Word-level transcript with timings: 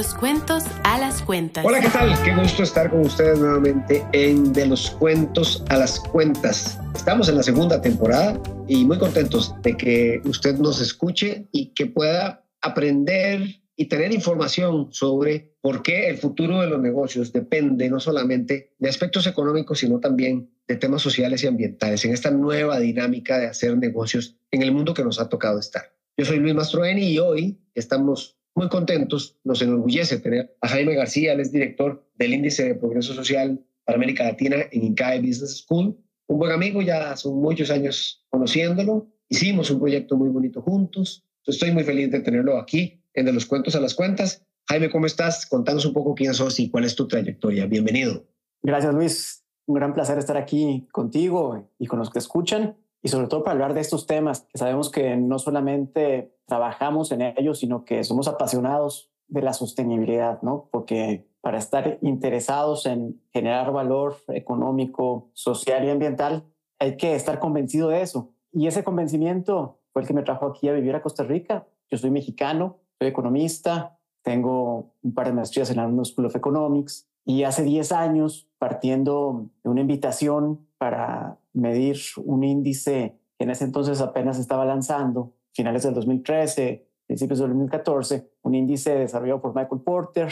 los 0.00 0.14
cuentos 0.14 0.64
a 0.84 0.98
las 0.98 1.20
cuentas. 1.20 1.62
Hola, 1.62 1.78
¿qué 1.78 1.90
tal? 1.90 2.10
Qué 2.24 2.34
gusto 2.34 2.62
estar 2.62 2.88
con 2.88 3.00
ustedes 3.00 3.38
nuevamente 3.38 4.02
en 4.12 4.50
De 4.54 4.64
los 4.64 4.92
cuentos 4.92 5.62
a 5.68 5.76
las 5.76 6.00
cuentas. 6.00 6.78
Estamos 6.94 7.28
en 7.28 7.36
la 7.36 7.42
segunda 7.42 7.82
temporada 7.82 8.40
y 8.66 8.82
muy 8.86 8.96
contentos 8.96 9.54
de 9.60 9.76
que 9.76 10.22
usted 10.24 10.56
nos 10.56 10.80
escuche 10.80 11.48
y 11.52 11.74
que 11.74 11.84
pueda 11.84 12.46
aprender 12.62 13.42
y 13.76 13.88
tener 13.88 14.14
información 14.14 14.88
sobre 14.90 15.52
por 15.60 15.82
qué 15.82 16.08
el 16.08 16.16
futuro 16.16 16.62
de 16.62 16.68
los 16.68 16.80
negocios 16.80 17.30
depende 17.30 17.90
no 17.90 18.00
solamente 18.00 18.72
de 18.78 18.88
aspectos 18.88 19.26
económicos, 19.26 19.80
sino 19.80 20.00
también 20.00 20.48
de 20.66 20.76
temas 20.76 21.02
sociales 21.02 21.44
y 21.44 21.46
ambientales 21.46 22.06
en 22.06 22.14
esta 22.14 22.30
nueva 22.30 22.78
dinámica 22.78 23.38
de 23.38 23.48
hacer 23.48 23.76
negocios 23.76 24.38
en 24.50 24.62
el 24.62 24.72
mundo 24.72 24.94
que 24.94 25.04
nos 25.04 25.20
ha 25.20 25.28
tocado 25.28 25.58
estar. 25.58 25.92
Yo 26.16 26.24
soy 26.24 26.38
Luis 26.38 26.54
Mastroeni 26.54 27.02
y 27.02 27.18
hoy 27.18 27.60
estamos 27.74 28.39
muy 28.54 28.68
contentos, 28.68 29.38
nos 29.44 29.62
enorgullece 29.62 30.18
tener 30.18 30.56
a 30.60 30.68
Jaime 30.68 30.94
García, 30.94 31.32
él 31.32 31.40
es 31.40 31.52
director 31.52 32.04
del 32.16 32.34
Índice 32.34 32.64
de 32.64 32.74
Progreso 32.74 33.14
Social 33.14 33.64
para 33.84 33.96
América 33.96 34.24
Latina 34.24 34.56
en 34.70 34.84
INCAE 34.84 35.20
Business 35.20 35.58
School. 35.58 35.96
Un 36.26 36.38
buen 36.38 36.52
amigo, 36.52 36.82
ya 36.82 37.16
son 37.16 37.40
muchos 37.40 37.70
años 37.70 38.24
conociéndolo. 38.28 39.08
Hicimos 39.28 39.70
un 39.70 39.80
proyecto 39.80 40.16
muy 40.16 40.28
bonito 40.28 40.62
juntos. 40.62 41.24
Estoy 41.46 41.72
muy 41.72 41.84
feliz 41.84 42.10
de 42.10 42.20
tenerlo 42.20 42.58
aquí 42.58 43.02
en 43.14 43.26
De 43.26 43.32
los 43.32 43.46
Cuentos 43.46 43.74
a 43.74 43.80
las 43.80 43.94
Cuentas. 43.94 44.44
Jaime, 44.68 44.90
¿cómo 44.90 45.06
estás? 45.06 45.46
Contanos 45.46 45.84
un 45.84 45.92
poco 45.92 46.14
quién 46.14 46.34
sos 46.34 46.60
y 46.60 46.70
cuál 46.70 46.84
es 46.84 46.94
tu 46.94 47.08
trayectoria. 47.08 47.66
Bienvenido. 47.66 48.24
Gracias, 48.62 48.94
Luis. 48.94 49.44
Un 49.66 49.74
gran 49.74 49.94
placer 49.94 50.18
estar 50.18 50.36
aquí 50.36 50.86
contigo 50.92 51.68
y 51.78 51.86
con 51.86 51.98
los 51.98 52.10
que 52.10 52.18
escuchan 52.18 52.76
y 53.02 53.08
sobre 53.08 53.28
todo 53.28 53.42
para 53.42 53.52
hablar 53.52 53.74
de 53.74 53.80
estos 53.80 54.06
temas 54.06 54.46
que 54.52 54.58
sabemos 54.58 54.90
que 54.90 55.16
no 55.16 55.38
solamente 55.38 56.34
trabajamos 56.46 57.12
en 57.12 57.22
ellos, 57.22 57.58
sino 57.60 57.84
que 57.84 58.04
somos 58.04 58.28
apasionados 58.28 59.10
de 59.28 59.42
la 59.42 59.52
sostenibilidad, 59.52 60.42
¿no? 60.42 60.68
Porque 60.70 61.28
para 61.40 61.58
estar 61.58 61.98
interesados 62.02 62.86
en 62.86 63.22
generar 63.32 63.72
valor 63.72 64.16
económico, 64.28 65.30
social 65.32 65.84
y 65.84 65.90
ambiental, 65.90 66.44
hay 66.78 66.96
que 66.96 67.14
estar 67.14 67.38
convencido 67.38 67.88
de 67.88 68.02
eso. 68.02 68.32
Y 68.52 68.66
ese 68.66 68.84
convencimiento 68.84 69.80
fue 69.92 70.02
el 70.02 70.08
que 70.08 70.14
me 70.14 70.22
trajo 70.22 70.46
aquí 70.46 70.68
a 70.68 70.72
vivir 70.72 70.94
a 70.94 71.02
Costa 71.02 71.22
Rica. 71.22 71.66
Yo 71.90 71.98
soy 71.98 72.10
mexicano, 72.10 72.78
soy 72.98 73.08
economista, 73.08 73.98
tengo 74.22 74.94
un 75.02 75.14
par 75.14 75.26
de 75.28 75.32
maestrías 75.32 75.70
en 75.70 75.76
la 75.76 76.04
School 76.04 76.26
of 76.26 76.36
Economics 76.36 77.08
y 77.24 77.44
hace 77.44 77.62
10 77.62 77.92
años, 77.92 78.49
partiendo 78.60 79.48
de 79.64 79.70
una 79.70 79.80
invitación 79.80 80.68
para 80.76 81.38
medir 81.54 81.96
un 82.22 82.44
índice 82.44 83.18
que 83.38 83.44
en 83.44 83.50
ese 83.50 83.64
entonces 83.64 84.02
apenas 84.02 84.38
estaba 84.38 84.66
lanzando, 84.66 85.32
finales 85.52 85.82
del 85.82 85.94
2013, 85.94 86.86
principios 87.06 87.38
del 87.38 87.48
2014, 87.48 88.30
un 88.42 88.54
índice 88.54 88.94
desarrollado 88.94 89.40
por 89.40 89.54
Michael 89.54 89.80
Porter, 89.80 90.30